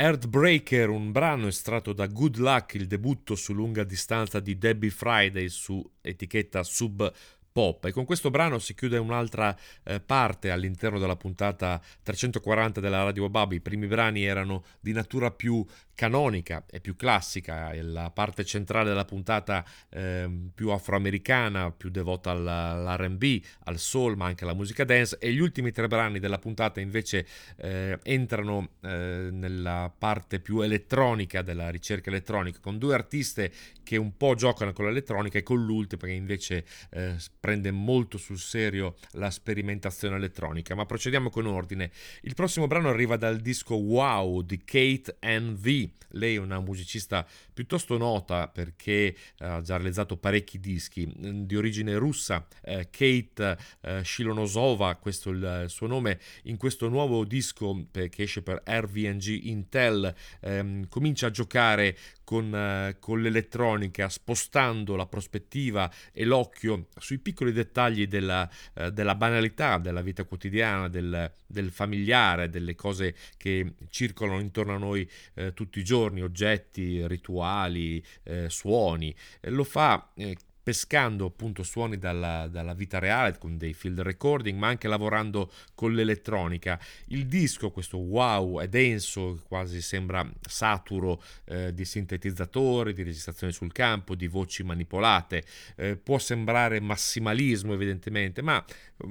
Earthbreaker, 0.00 0.90
un 0.90 1.10
brano 1.10 1.48
estratto 1.48 1.92
da 1.92 2.06
Good 2.06 2.36
Luck, 2.36 2.74
il 2.74 2.86
debutto 2.86 3.34
su 3.34 3.52
lunga 3.52 3.82
distanza 3.82 4.38
di 4.38 4.56
Debbie 4.56 4.90
Friday 4.90 5.48
su 5.48 5.84
etichetta 6.00 6.62
Sub 6.62 7.12
Pop. 7.58 7.86
E 7.86 7.90
con 7.90 8.04
questo 8.04 8.30
brano 8.30 8.60
si 8.60 8.72
chiude 8.72 8.98
un'altra 8.98 9.52
eh, 9.82 9.98
parte 9.98 10.52
all'interno 10.52 11.00
della 11.00 11.16
puntata 11.16 11.82
340 12.04 12.78
della 12.78 13.02
Radio 13.02 13.28
Babi. 13.28 13.56
I 13.56 13.60
primi 13.60 13.88
brani 13.88 14.22
erano 14.22 14.62
di 14.78 14.92
natura 14.92 15.32
più 15.32 15.66
canonica 15.98 16.64
e 16.70 16.78
più 16.80 16.94
classica, 16.94 17.72
e 17.72 17.82
la 17.82 18.12
parte 18.12 18.44
centrale 18.44 18.88
della 18.88 19.04
puntata 19.04 19.64
eh, 19.88 20.30
più 20.54 20.70
afroamericana, 20.70 21.72
più 21.72 21.90
devota 21.90 22.30
all'RB, 22.30 23.42
al 23.64 23.78
soul, 23.78 24.14
ma 24.16 24.26
anche 24.26 24.44
alla 24.44 24.54
musica 24.54 24.84
dance. 24.84 25.18
E 25.18 25.32
gli 25.32 25.40
ultimi 25.40 25.72
tre 25.72 25.88
brani 25.88 26.20
della 26.20 26.38
puntata 26.38 26.78
invece 26.78 27.26
eh, 27.56 27.98
entrano 28.04 28.74
eh, 28.82 29.30
nella 29.32 29.92
parte 29.98 30.38
più 30.38 30.60
elettronica 30.60 31.42
della 31.42 31.68
ricerca 31.68 32.10
elettronica, 32.10 32.60
con 32.60 32.78
due 32.78 32.94
artiste 32.94 33.50
che 33.82 33.96
un 33.96 34.16
po' 34.16 34.36
giocano 34.36 34.72
con 34.72 34.84
l'elettronica 34.84 35.38
e 35.38 35.42
con 35.42 35.64
l'ultimo 35.64 36.02
che 36.02 36.12
invece 36.12 36.64
eh, 36.90 37.16
prende 37.48 37.70
molto 37.70 38.18
sul 38.18 38.38
serio 38.38 38.96
la 39.12 39.30
sperimentazione 39.30 40.16
elettronica. 40.16 40.74
Ma 40.74 40.84
procediamo 40.84 41.30
con 41.30 41.46
ordine. 41.46 41.90
Il 42.20 42.34
prossimo 42.34 42.66
brano 42.66 42.90
arriva 42.90 43.16
dal 43.16 43.38
disco 43.38 43.74
Wow 43.76 44.42
di 44.42 44.62
Kate 44.62 45.16
NV. 45.22 45.88
Lei 46.12 46.34
è 46.34 46.38
una 46.38 46.60
musicista 46.60 47.26
piuttosto 47.54 47.96
nota 47.96 48.48
perché 48.48 49.16
ha 49.38 49.62
già 49.62 49.76
realizzato 49.76 50.18
parecchi 50.18 50.60
dischi 50.60 51.10
di 51.46 51.56
origine 51.56 51.96
russa. 51.96 52.46
Eh, 52.62 52.88
Kate 52.90 53.56
eh, 53.80 54.04
Shilonosova, 54.04 54.96
questo 54.96 55.30
è 55.30 55.32
il, 55.32 55.60
il 55.64 55.70
suo 55.70 55.86
nome, 55.86 56.20
in 56.44 56.58
questo 56.58 56.88
nuovo 56.90 57.24
disco 57.24 57.86
che 57.90 58.10
esce 58.14 58.42
per 58.42 58.62
RVNG 58.62 59.46
Intel 59.46 60.14
ehm, 60.40 60.88
comincia 60.88 61.28
a 61.28 61.30
giocare 61.30 61.96
con, 62.28 62.54
eh, 62.54 62.96
con, 63.00 63.22
l'elettronica, 63.22 64.10
spostando 64.10 64.96
la 64.96 65.06
prospettiva 65.06 65.90
e 66.12 66.26
l'occhio 66.26 66.88
sui 66.98 67.16
piccoli 67.16 67.52
dettagli 67.52 68.06
della, 68.06 68.46
eh, 68.74 68.92
della 68.92 69.14
banalità 69.14 69.78
della 69.78 70.02
vita 70.02 70.24
quotidiana, 70.24 70.88
del, 70.88 71.32
del, 71.46 71.70
familiare, 71.70 72.50
delle 72.50 72.74
cose 72.74 73.14
che 73.38 73.72
circolano 73.88 74.40
intorno 74.40 74.74
a 74.74 74.78
noi 74.78 75.10
eh, 75.36 75.54
tutti 75.54 75.78
i 75.78 75.84
giorni, 75.84 76.20
oggetti, 76.20 77.06
rituali, 77.06 78.04
eh, 78.24 78.50
suoni. 78.50 79.14
lo 79.44 79.64
fa 79.64 80.12
eh, 80.14 80.36
pescando 80.68 81.24
appunto 81.24 81.62
suoni 81.62 81.96
dalla, 81.96 82.46
dalla, 82.46 82.74
vita 82.74 82.98
reale 82.98 83.38
con 83.38 83.56
dei 83.56 83.72
field 83.72 84.00
recording 84.00 84.58
ma 84.58 84.66
anche 84.66 84.86
lavorando 84.86 85.50
con 85.74 85.94
l'elettronica. 85.94 86.78
Il 87.06 87.24
disco 87.24 87.70
questo 87.70 87.96
wow 87.96 88.60
è 88.60 88.68
denso 88.68 89.40
quasi 89.48 89.80
sembra 89.80 90.30
saturo 90.46 91.22
eh, 91.46 91.72
di 91.72 91.86
sintetizzatori 91.86 92.92
di 92.92 93.02
registrazioni 93.02 93.50
sul 93.50 93.72
campo 93.72 94.14
di 94.14 94.26
voci 94.26 94.62
manipolate. 94.62 95.42
Eh, 95.74 95.96
può 95.96 96.18
sembrare 96.18 96.80
massimalismo 96.80 97.72
evidentemente 97.72 98.42
ma 98.42 98.62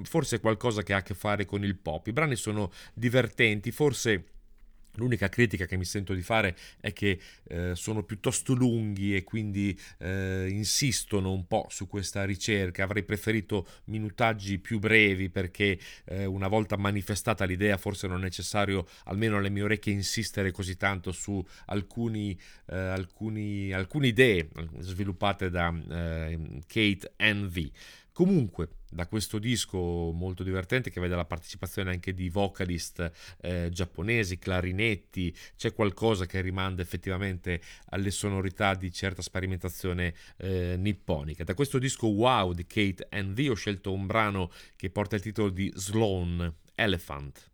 forse 0.04 0.36
è 0.36 0.40
qualcosa 0.40 0.84
che 0.84 0.94
ha 0.94 0.98
a 0.98 1.02
che 1.02 1.16
fare 1.16 1.46
con 1.46 1.64
il 1.64 1.76
pop. 1.76 2.06
I 2.06 2.14
brani 2.14 2.36
sono 2.36 2.72
divertenti 2.94 3.72
forse 3.72 4.26
L'unica 4.98 5.30
critica 5.30 5.66
che 5.66 5.78
mi 5.78 5.86
sento 5.86 6.14
di 6.14 6.22
fare 6.22 6.56
è 6.80 6.94
che 6.94 7.20
eh, 7.48 7.76
sono 7.76 8.04
piuttosto 8.04 8.54
lunghi 8.54 9.16
e 9.16 9.24
quindi 9.24 9.78
eh, 10.00 10.48
insistono 10.50 11.32
un 11.32 11.48
po' 11.48 11.68
su 11.70 11.88
questa 11.88 12.26
ricerca. 12.26 12.84
Avrei 12.84 13.04
preferito 13.04 13.68
minutaggi 13.86 14.60
più 14.60 14.80
brevi 14.80 15.30
perché 15.30 15.80
eh, 16.06 16.26
una 16.26 16.48
volta 16.48 16.78
manifestata 16.78 17.46
l'idea 17.46 17.78
forse 17.78 18.08
non 18.08 18.20
è 18.20 18.24
necessario, 18.24 18.88
almeno 19.06 19.38
alle 19.38 19.50
mie 19.50 19.64
orecchie, 19.64 19.94
insistere 19.94 20.52
così 20.52 20.78
tanto 20.78 21.12
su 21.12 21.44
alcuni, 21.68 22.38
alcuni, 22.66 23.72
alcune 23.72 24.08
idee 24.08 24.50
sviluppate 24.80 25.50
da 25.50 25.74
Kate 26.68 27.14
NV. 27.18 27.72
Comunque, 28.18 28.78
da 28.90 29.06
questo 29.06 29.38
disco 29.38 29.78
molto 30.12 30.42
divertente 30.42 30.90
che 30.90 31.00
vede 31.00 31.16
la 31.16 31.26
partecipazione 31.26 31.92
anche 31.92 32.16
di 32.16 32.30
vocalist 32.30 33.12
eh, 33.42 33.70
giapponesi, 33.72 34.40
clarinetti, 34.40 35.38
c'è 35.56 35.72
qualcosa 35.72 36.26
che 36.26 36.42
rimanda 36.42 36.82
effettivamente 36.82 37.62
alle 37.90 38.10
sonorità 38.10 38.74
di 38.74 38.92
certa 38.92 39.22
sperimentazione 39.22 40.16
eh, 40.38 40.78
nipponica. 40.80 41.44
Da 41.44 41.54
questo 41.54 41.78
disco 41.78 42.08
Wow 42.08 42.54
di 42.54 42.66
Kate 42.66 43.08
NV 43.12 43.52
ho 43.52 43.54
scelto 43.54 43.94
un 43.94 44.08
brano 44.08 44.50
che 44.76 44.90
porta 44.90 45.16
il 45.16 45.22
titolo 45.22 45.50
di 45.50 45.72
Sloan, 45.76 46.52
Elephant. 46.74 47.52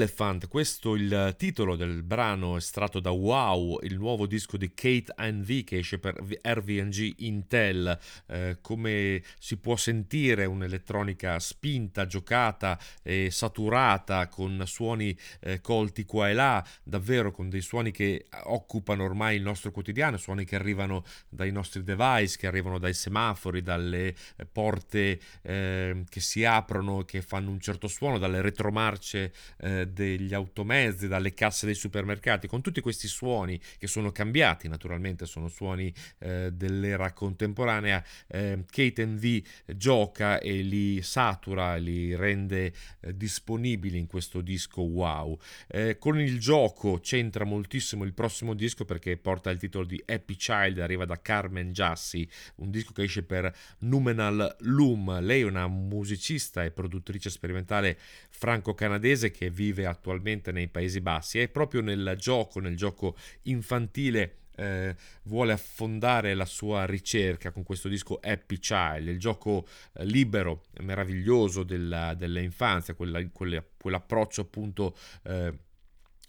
Elephant, 0.00 0.48
questo 0.48 0.94
è 0.94 0.98
il 0.98 1.34
titolo 1.36 1.76
del 1.76 2.02
brano 2.02 2.56
estratto 2.56 3.00
da 3.00 3.10
Wow, 3.10 3.80
il 3.82 3.98
nuovo 3.98 4.26
disco 4.26 4.56
di 4.56 4.72
Kate 4.72 5.12
NV 5.18 5.64
che 5.64 5.78
esce 5.78 5.98
per 5.98 6.14
RVNG 6.16 7.16
Intel. 7.18 7.98
Eh, 8.26 8.58
come 8.62 9.22
si 9.38 9.58
può 9.58 9.76
sentire 9.76 10.46
un'elettronica 10.46 11.38
spinta, 11.38 12.06
giocata 12.06 12.78
e 13.02 13.30
saturata 13.30 14.28
con 14.28 14.62
suoni 14.64 15.14
eh, 15.40 15.60
colti 15.60 16.06
qua 16.06 16.30
e 16.30 16.32
là, 16.32 16.66
davvero 16.82 17.30
con 17.30 17.50
dei 17.50 17.60
suoni 17.60 17.90
che 17.90 18.24
occupano 18.44 19.04
ormai 19.04 19.36
il 19.36 19.42
nostro 19.42 19.70
quotidiano, 19.70 20.16
suoni 20.16 20.46
che 20.46 20.56
arrivano 20.56 21.04
dai 21.28 21.52
nostri 21.52 21.84
device, 21.84 22.38
che 22.38 22.46
arrivano 22.46 22.78
dai 22.78 22.94
semafori, 22.94 23.60
dalle 23.60 24.14
porte 24.50 25.20
eh, 25.42 26.04
che 26.08 26.20
si 26.20 26.42
aprono, 26.46 27.04
che 27.04 27.20
fanno 27.20 27.50
un 27.50 27.60
certo 27.60 27.86
suono, 27.86 28.16
dalle 28.16 28.40
retromarce 28.40 28.78
marce 28.80 29.32
eh, 29.58 29.88
degli 29.92 30.34
automezzi, 30.34 31.08
dalle 31.08 31.34
casse 31.34 31.66
dei 31.66 31.74
supermercati, 31.74 32.46
con 32.46 32.60
tutti 32.60 32.80
questi 32.80 33.08
suoni 33.08 33.60
che 33.78 33.86
sono 33.86 34.12
cambiati, 34.12 34.68
naturalmente 34.68 35.26
sono 35.26 35.48
suoni 35.48 35.92
eh, 36.18 36.50
dell'era 36.52 37.12
contemporanea, 37.12 38.04
eh, 38.28 38.64
Kate 38.70 39.06
V 39.06 39.42
gioca 39.76 40.40
e 40.40 40.62
li 40.62 41.02
satura, 41.02 41.76
li 41.76 42.14
rende 42.14 42.72
eh, 43.00 43.16
disponibili 43.16 43.98
in 43.98 44.06
questo 44.06 44.40
disco 44.40 44.82
wow. 44.82 45.38
Eh, 45.68 45.98
con 45.98 46.20
il 46.20 46.38
gioco 46.38 47.00
c'entra 47.00 47.44
moltissimo 47.44 48.04
il 48.04 48.12
prossimo 48.12 48.54
disco 48.54 48.84
perché 48.84 49.16
porta 49.16 49.50
il 49.50 49.58
titolo 49.58 49.84
di 49.84 50.02
Happy 50.06 50.36
Child, 50.36 50.78
arriva 50.78 51.04
da 51.04 51.20
Carmen 51.20 51.72
Jassi, 51.72 52.28
un 52.56 52.70
disco 52.70 52.92
che 52.92 53.02
esce 53.02 53.22
per 53.22 53.52
Numenal 53.80 54.56
Loom. 54.60 55.20
Lei 55.20 55.40
è 55.42 55.44
una 55.44 55.66
musicista 55.66 56.64
e 56.64 56.70
produttrice 56.70 57.30
sperimentale 57.30 57.98
franco-canadese 58.30 58.98
canadese 59.00 59.30
che 59.30 59.50
vive 59.50 59.69
attualmente 59.78 60.52
nei 60.52 60.68
Paesi 60.68 61.00
Bassi. 61.00 61.40
E 61.40 61.48
proprio 61.48 61.80
nel 61.80 62.14
gioco, 62.18 62.60
nel 62.60 62.76
gioco 62.76 63.16
infantile 63.42 64.36
eh, 64.56 64.94
vuole 65.24 65.52
affondare 65.52 66.34
la 66.34 66.44
sua 66.44 66.84
ricerca 66.84 67.50
con 67.50 67.62
questo 67.62 67.88
disco 67.88 68.18
Happy 68.22 68.58
Child, 68.58 69.08
il 69.08 69.18
gioco 69.18 69.66
eh, 69.94 70.04
libero, 70.04 70.64
meraviglioso 70.80 71.62
della, 71.62 72.14
dell'infanzia, 72.14 72.94
quella, 72.94 73.26
quella, 73.32 73.64
quell'approccio 73.78 74.42
appunto 74.42 74.96
eh, 75.24 75.54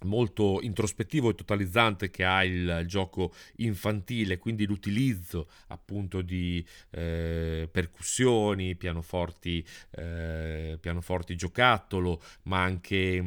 molto 0.04 0.60
introspettivo 0.62 1.30
e 1.30 1.36
totalizzante 1.36 2.10
che 2.10 2.24
ha 2.24 2.44
il 2.44 2.84
gioco 2.88 3.34
infantile, 3.58 4.38
quindi 4.38 4.66
l'utilizzo 4.66 5.50
appunto 5.68 6.22
di 6.22 6.66
eh, 6.92 7.68
percussioni, 7.72 8.76
pianoforti, 8.76 9.66
eh, 9.92 10.78
pianoforti 10.80 11.36
giocattolo, 11.36 12.22
ma 12.44 12.62
anche 12.62 13.22
mh, 13.22 13.26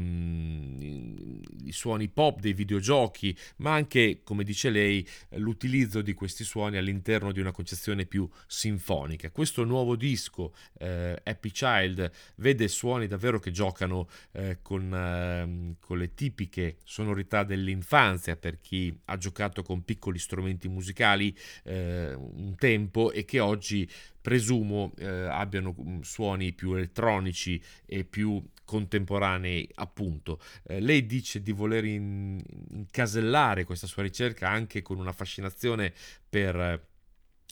mm, 0.83 1.41
i 1.64 1.72
suoni 1.72 2.09
pop 2.09 2.41
dei 2.41 2.53
videogiochi, 2.53 3.37
ma 3.57 3.72
anche, 3.75 4.20
come 4.22 4.45
dice 4.45 4.70
lei, 4.70 5.07
l'utilizzo 5.31 6.03
di 6.03 6.14
questi 6.14 6.45
suoni 6.45 6.77
all'interno 6.77 7.33
di 7.33 7.41
una 7.41 7.53
concezione 7.53 8.07
più 8.07 8.29
sinfonica. 8.47 9.31
Questo 9.31 9.64
nuovo 9.64 9.97
disco, 9.97 10.55
eh, 10.79 11.20
Happy 11.22 11.51
Child, 11.51 12.11
vede 12.37 12.68
suoni 12.68 13.07
davvero 13.07 13.39
che 13.39 13.51
giocano 13.51 14.09
eh, 14.33 14.59
con, 14.62 14.93
ehm, 14.93 15.77
con 15.81 15.99
le 15.99 16.14
tipiche 16.14 16.64
sonorità 16.85 17.45
dell'infanzia 17.45 18.37
per 18.37 18.61
chi 18.61 18.97
ha 19.07 19.17
giocato 19.17 19.62
con 19.62 19.85
piccoli 19.85 20.19
strumenti 20.19 20.69
musicali 20.69 21.37
eh, 21.65 22.15
un 22.15 22.55
tempo 22.57 23.12
e 23.12 23.25
che 23.25 23.41
oggi 23.41 23.89
presumo 24.21 24.93
eh, 24.97 25.07
abbiano 25.07 25.75
mm, 25.79 26.01
suoni 26.01 26.53
più 26.53 26.73
elettronici 26.73 27.62
e 27.85 28.05
più 28.05 28.43
contemporanei 28.65 29.69
appunto. 29.75 30.41
Eh, 30.67 30.81
lei 30.81 31.05
dice 31.05 31.43
di 31.43 31.53
voler 31.53 31.85
in, 31.85 32.43
incasellare 32.71 33.65
questa 33.65 33.87
sua 33.87 34.03
ricerca 34.03 34.49
anche 34.49 34.81
con 34.81 34.99
una 34.99 35.12
fascinazione 35.12 35.93
per 36.29 36.57
eh, 36.57 36.87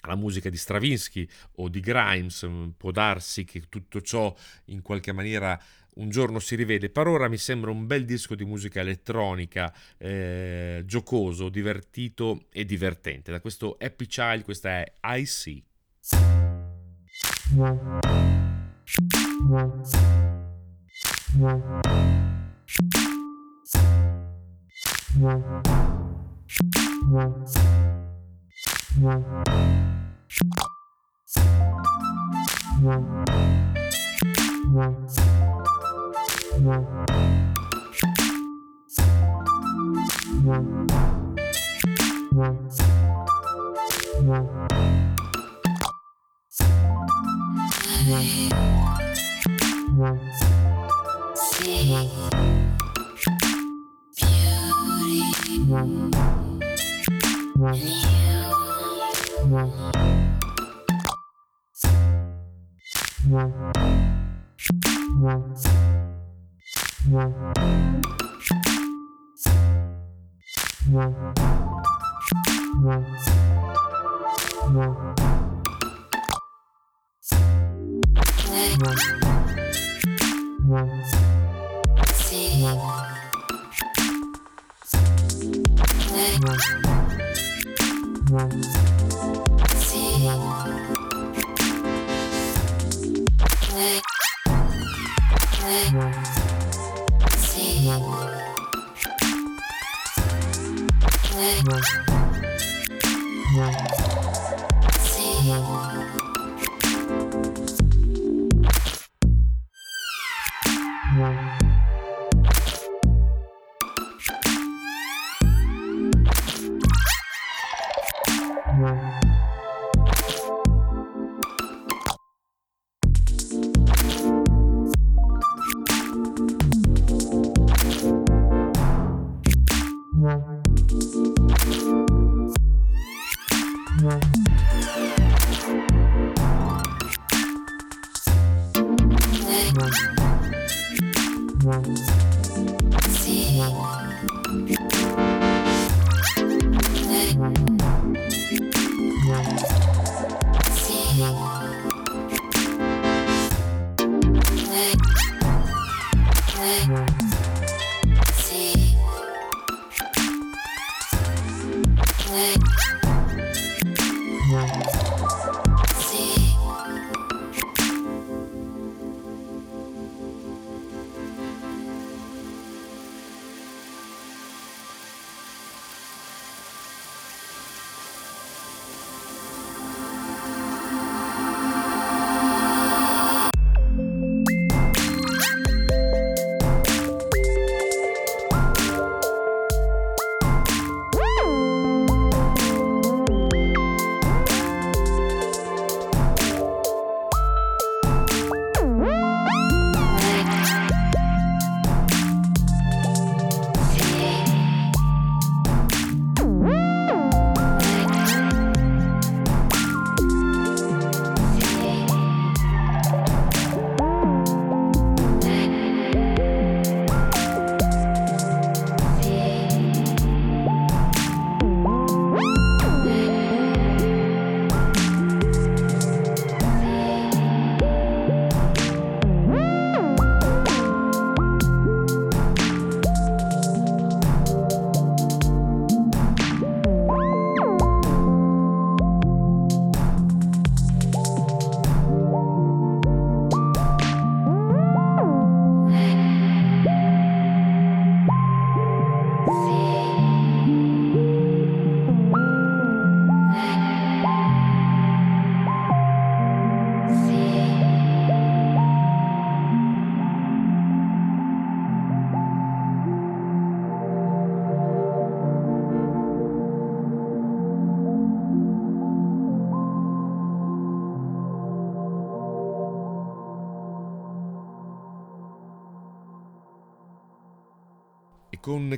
la 0.07 0.17
musica 0.17 0.49
di 0.49 0.57
Stravinsky 0.57 1.29
o 1.57 1.69
di 1.69 1.81
Grimes 1.81 2.47
mm, 2.47 2.69
può 2.77 2.91
darsi 2.91 3.45
che 3.45 3.69
tutto 3.69 4.01
ciò 4.01 4.35
in 4.67 4.83
qualche 4.83 5.13
maniera 5.13 5.61
un 5.95 6.09
giorno 6.09 6.38
si 6.38 6.55
rivede. 6.55 6.90
Per 6.90 7.07
ora 7.07 7.28
mi 7.28 7.38
sembra 7.38 7.70
un 7.70 7.86
bel 7.86 8.05
disco 8.05 8.34
di 8.34 8.45
musica 8.45 8.80
elettronica, 8.80 9.72
eh, 9.99 10.82
giocoso, 10.86 11.49
divertito 11.49 12.47
e 12.53 12.64
divertente. 12.64 13.30
Da 13.30 13.40
questo 13.40 13.76
Happy 13.80 14.07
Child 14.07 14.45
questa 14.45 14.70
è 14.70 14.93
I 15.03 15.26
See. 15.26 15.62
Wow. 36.65 37.03
Yeah. 103.55 104.01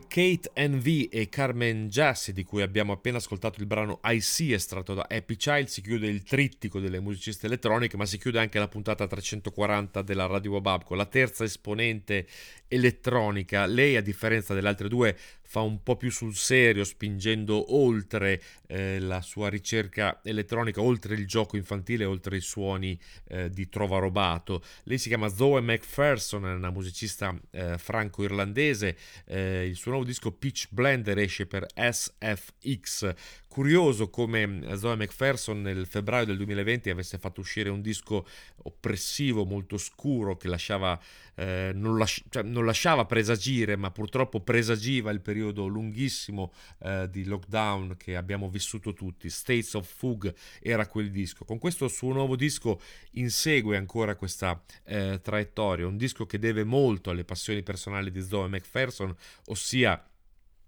Kate 0.07 0.50
NV 0.57 1.09
e 1.11 1.28
Carmen 1.28 1.88
Jassy, 1.88 2.32
di 2.32 2.44
cui 2.44 2.62
abbiamo 2.62 2.92
appena 2.92 3.18
ascoltato 3.18 3.61
il 3.61 3.66
brano 3.66 4.00
I 4.05 4.20
See 4.20 4.55
estratto 4.55 4.94
da 4.94 5.07
Happy 5.09 5.36
Child, 5.36 5.66
si 5.66 5.82
chiude 5.82 6.07
il 6.09 6.22
trittico 6.22 6.80
delle 6.80 7.00
musiciste 7.00 7.46
elettroniche, 7.46 7.96
ma 7.96 8.07
si 8.07 8.18
chiude 8.18 8.38
anche 8.38 8.59
la 8.59 8.68
puntata 8.68 9.07
340 9.07 10.02
della 10.02 10.26
Radio 10.26 10.52
Wabab 10.52 10.84
con 10.84 10.96
la 10.96 11.07
terza 11.07 11.44
esponente 11.44 12.26
elettronica. 12.68 13.66
Lei, 13.66 13.96
a 13.96 14.00
differenza 14.00 14.55
delle 14.55 14.68
altre 14.68 14.88
due, 14.88 15.16
fa 15.55 15.61
un 15.61 15.84
po' 15.84 15.94
più 15.94 16.11
sul 16.11 16.34
serio, 16.34 16.82
spingendo 16.82 17.76
oltre 17.76 18.42
eh, 18.66 18.98
la 18.98 19.20
sua 19.20 19.48
ricerca 19.48 20.20
elettronica, 20.24 20.80
oltre 20.82 21.14
il 21.14 21.28
gioco 21.28 21.57
infantile, 21.57 22.05
oltre 22.05 22.38
i 22.38 22.40
suoni 22.40 22.98
eh, 23.28 23.48
di 23.50 23.68
trova 23.68 24.00
robato. 24.00 24.64
Lei 24.82 24.98
si 24.98 25.07
chiama 25.07 25.28
Zoe 25.28 25.61
McPherson, 25.61 26.44
è 26.44 26.55
una 26.55 26.70
musicista 26.70 27.32
eh, 27.52 27.78
franco-irlandese. 27.78 28.96
Eh, 29.26 29.68
il 29.68 29.76
suo 29.76 29.92
nuovo 29.92 30.05
disco 30.05 30.32
Pitch 30.32 30.66
Blender 30.70 31.18
esce 31.18 31.46
per 31.46 31.68
SFX. 31.72 33.14
Curioso 33.55 34.11
come 34.11 34.64
Zoe 34.76 34.96
McPherson 34.96 35.62
nel 35.62 35.86
febbraio 35.86 36.24
del 36.24 36.36
2020 36.38 36.90
avesse 36.90 37.18
fatto 37.18 37.38
uscire 37.38 37.68
un 37.68 37.82
disco 37.82 38.26
oppressivo, 38.64 39.44
molto 39.44 39.78
scuro, 39.78 40.36
che 40.36 40.48
lasciava, 40.48 41.00
eh, 41.36 41.70
non, 41.72 41.96
lasci- 41.96 42.24
cioè, 42.30 42.42
non, 42.42 42.64
lasciava 42.66 43.05
presagire, 43.05 43.76
ma 43.76 43.92
purtroppo 43.92 44.40
presagiva 44.40 45.12
il 45.12 45.20
periodo 45.20 45.68
lunghissimo 45.68 46.52
eh, 46.80 47.09
di 47.09 47.26
lockdown 47.26 47.94
che 47.96 48.16
abbiamo 48.16 48.48
vissuto 48.48 48.92
tutti. 48.92 49.30
States 49.30 49.74
of 49.74 49.86
Fug 49.88 50.34
era 50.61 50.88
quel 50.88 51.12
disco. 51.12 51.44
Con 51.44 51.59
questo 51.59 51.86
suo 51.86 52.12
nuovo 52.12 52.34
disco 52.34 52.80
insegue 53.12 53.76
ancora 53.76 54.16
questa 54.16 54.61
eh, 54.82 55.20
traiettoria, 55.22 55.86
un 55.86 55.96
disco 55.96 56.26
che 56.26 56.40
deve 56.40 56.64
molto 56.64 57.11
alle 57.11 57.22
passioni 57.22 57.62
personali 57.62 58.11
di 58.11 58.20
Zoe 58.20 58.48
McPherson, 58.48 59.14
ossia 59.44 60.05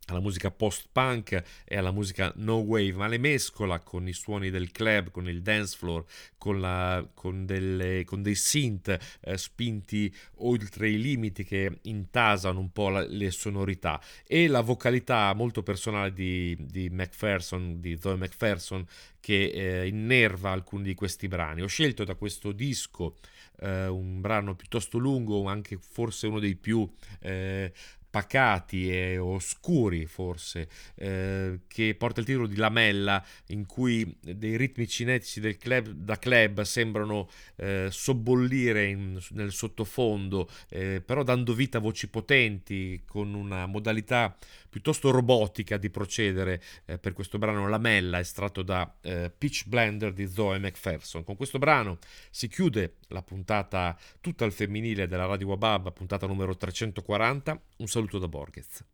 alla 0.07 0.21
musica 0.21 0.51
post-punk 0.51 1.43
e 1.65 1.77
alla 1.77 1.91
musica 1.91 2.33
no 2.37 2.57
wave, 2.57 2.93
ma 2.93 3.07
le 3.07 3.19
mescola 3.19 3.81
con 3.81 4.07
i 4.07 4.13
suoni 4.13 4.51
del 4.51 4.71
club, 4.71 5.11
con 5.11 5.29
il 5.29 5.43
dance 5.43 5.77
floor, 5.77 6.05
con, 6.39 6.61
la, 6.61 7.07
con, 7.13 7.45
delle, 7.45 8.05
con 8.05 8.23
dei 8.23 8.35
synth 8.35 8.97
eh, 9.21 9.37
spinti 9.37 10.15
oltre 10.37 10.89
i 10.89 11.01
limiti 11.01 11.45
che 11.45 11.79
intasano 11.83 12.61
un 12.61 12.71
po' 12.71 12.89
la, 12.89 13.05
le 13.07 13.31
sonorità 13.31 14.01
e 14.27 14.47
la 14.47 14.61
vocalità 14.61 15.33
molto 15.35 15.63
personale 15.63 16.13
di, 16.13 16.57
di 16.59 16.89
McPherson, 16.89 17.81
di 17.81 17.99
Zoe 18.01 18.17
McPherson, 18.17 18.87
che 19.21 19.47
eh, 19.47 19.89
innerva 19.89 20.53
alcuni 20.53 20.85
di 20.85 20.95
questi 20.95 21.27
brani. 21.27 21.63
Ho 21.63 21.67
scelto 21.67 22.05
da 22.05 22.15
questo 22.15 22.53
disco 22.53 23.17
eh, 23.59 23.87
un 23.87 24.21
brano 24.21 24.55
piuttosto 24.55 24.99
lungo, 24.99 25.47
anche 25.47 25.79
forse 25.81 26.29
uno 26.29 26.39
dei 26.39 26.55
più 26.55 26.89
eh, 27.21 27.73
pacati 28.17 28.91
e 28.91 29.19
oscuri 29.19 30.07
forse, 30.07 30.71
eh, 30.95 31.61
che 31.69 31.95
porta 31.97 32.21
il 32.21 32.27
titolo 32.27 32.47
di 32.47 32.57
Lamella, 32.57 33.23
in 33.49 33.67
cui 33.67 34.17
dei 34.23 34.57
ritmi 34.57 34.89
cinetici 34.89 35.39
del 35.39 35.59
club, 35.59 35.91
da 35.91 36.19
club 36.19 36.62
sembrano 36.62 37.29
eh, 37.57 37.89
sobbollire 37.91 38.87
in, 38.87 39.21
nel 39.33 39.53
sottofondo, 39.53 40.49
eh, 40.71 41.03
però 41.05 41.23
dando 41.23 41.53
vita 41.53 41.77
a 41.77 41.83
voci 41.83 42.09
potenti, 42.09 43.03
con 43.07 43.35
una 43.35 43.67
modalità 43.67 44.35
piuttosto 44.77 45.11
robotica 45.11 45.79
di 45.79 45.89
procedere 45.89 46.62
eh, 46.85 46.99
per 46.99 47.14
questo 47.14 47.39
brano 47.39 47.66
Lamella, 47.66 48.18
estratto 48.18 48.61
da 48.61 48.95
eh, 49.01 49.33
Pitch 49.37 49.66
Blender 49.68 50.12
di 50.12 50.27
Zoe 50.27 50.59
McPherson. 50.59 51.24
Con 51.24 51.35
questo 51.35 51.59
brano 51.59 51.97
si 52.29 52.47
chiude 52.47 52.97
la 53.09 53.22
puntata 53.22 53.99
tutta 54.20 54.45
al 54.45 54.53
femminile 54.53 55.07
della 55.07 55.24
Radio 55.24 55.47
Wabab, 55.47 55.95
puntata 55.95 56.27
numero 56.27 56.55
340. 56.55 57.59
Un 57.79 57.87
saluto 57.87 58.18
da 58.18 58.29
Borghez. 58.29 58.85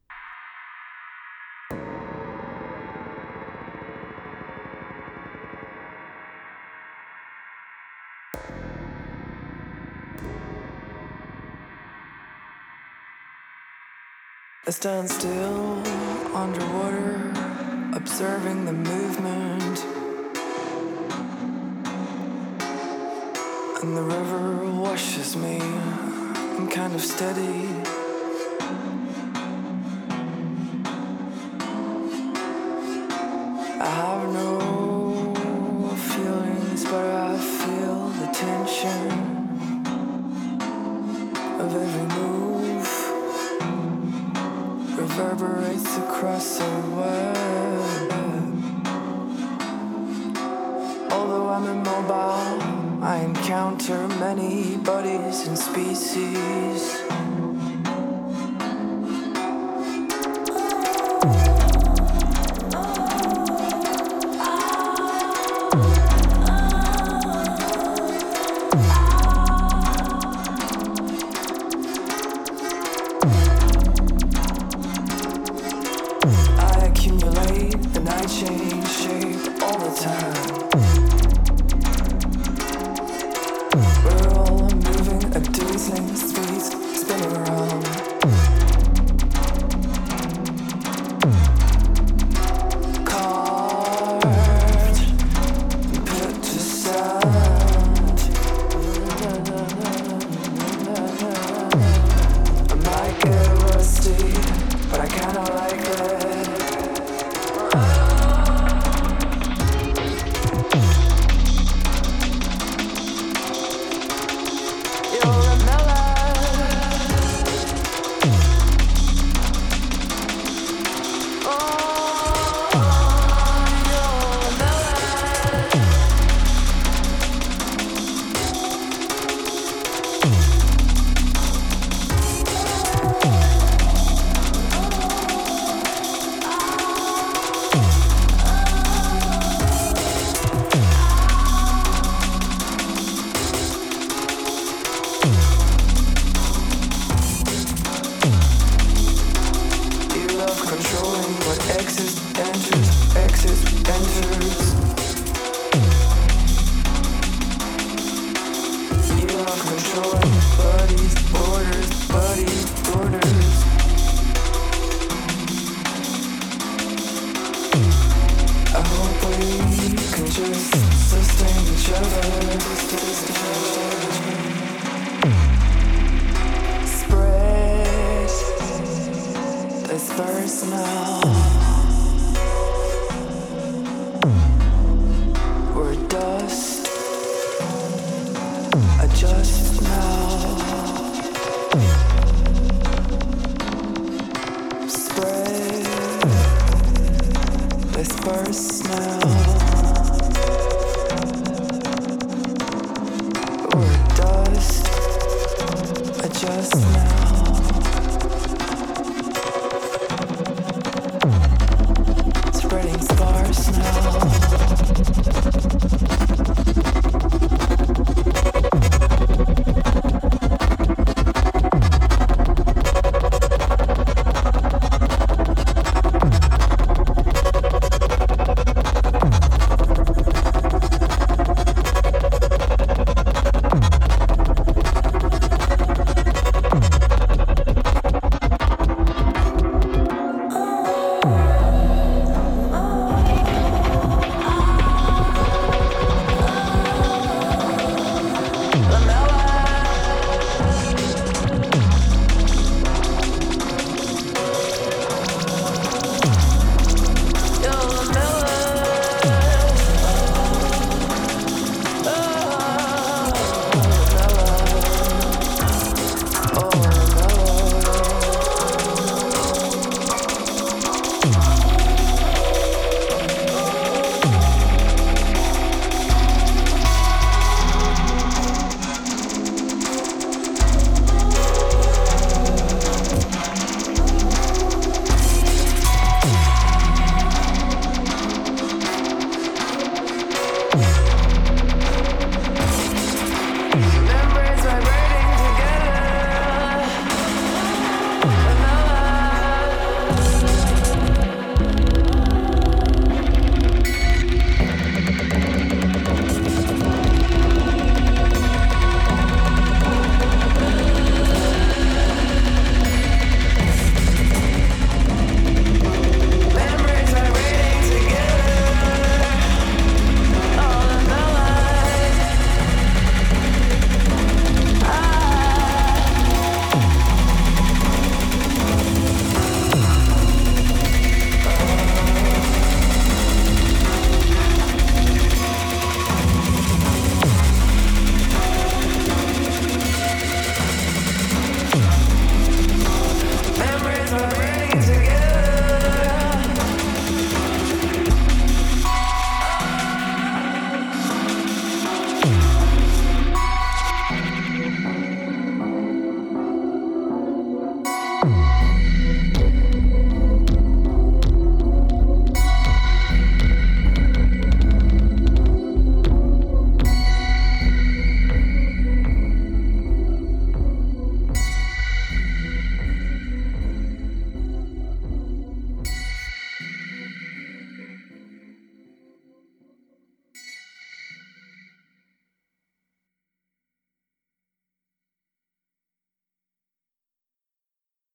I 14.64 14.70
stand 14.70 15.10
still 15.10 15.82
underwater, 16.36 17.32
observing 17.96 18.64
the 18.64 18.72
movement. 18.72 19.84
And 23.82 23.96
the 23.96 24.02
river 24.02 24.70
washes 24.70 25.34
me. 25.36 25.58
I'm 25.60 26.68
kind 26.68 26.94
of 26.94 27.02
steady. 27.02 27.74
I 33.80 33.90
have 34.00 34.28
no 34.32 35.96
feelings, 35.96 36.84
but 36.84 37.04
I 37.04 37.36
feel 37.36 38.08
the 38.10 38.26
tension 38.32 39.10
of 41.58 41.74
every 41.74 42.16
move 42.16 42.31
reverberates 45.18 45.98
across 45.98 46.56
the 46.58 46.64
web. 46.96 48.12
Although 51.12 51.48
I'm 51.48 51.66
immobile, 51.66 53.04
I 53.04 53.20
encounter 53.22 54.08
many 54.08 54.78
bodies 54.78 55.46
and 55.46 55.58
species. 55.58 57.01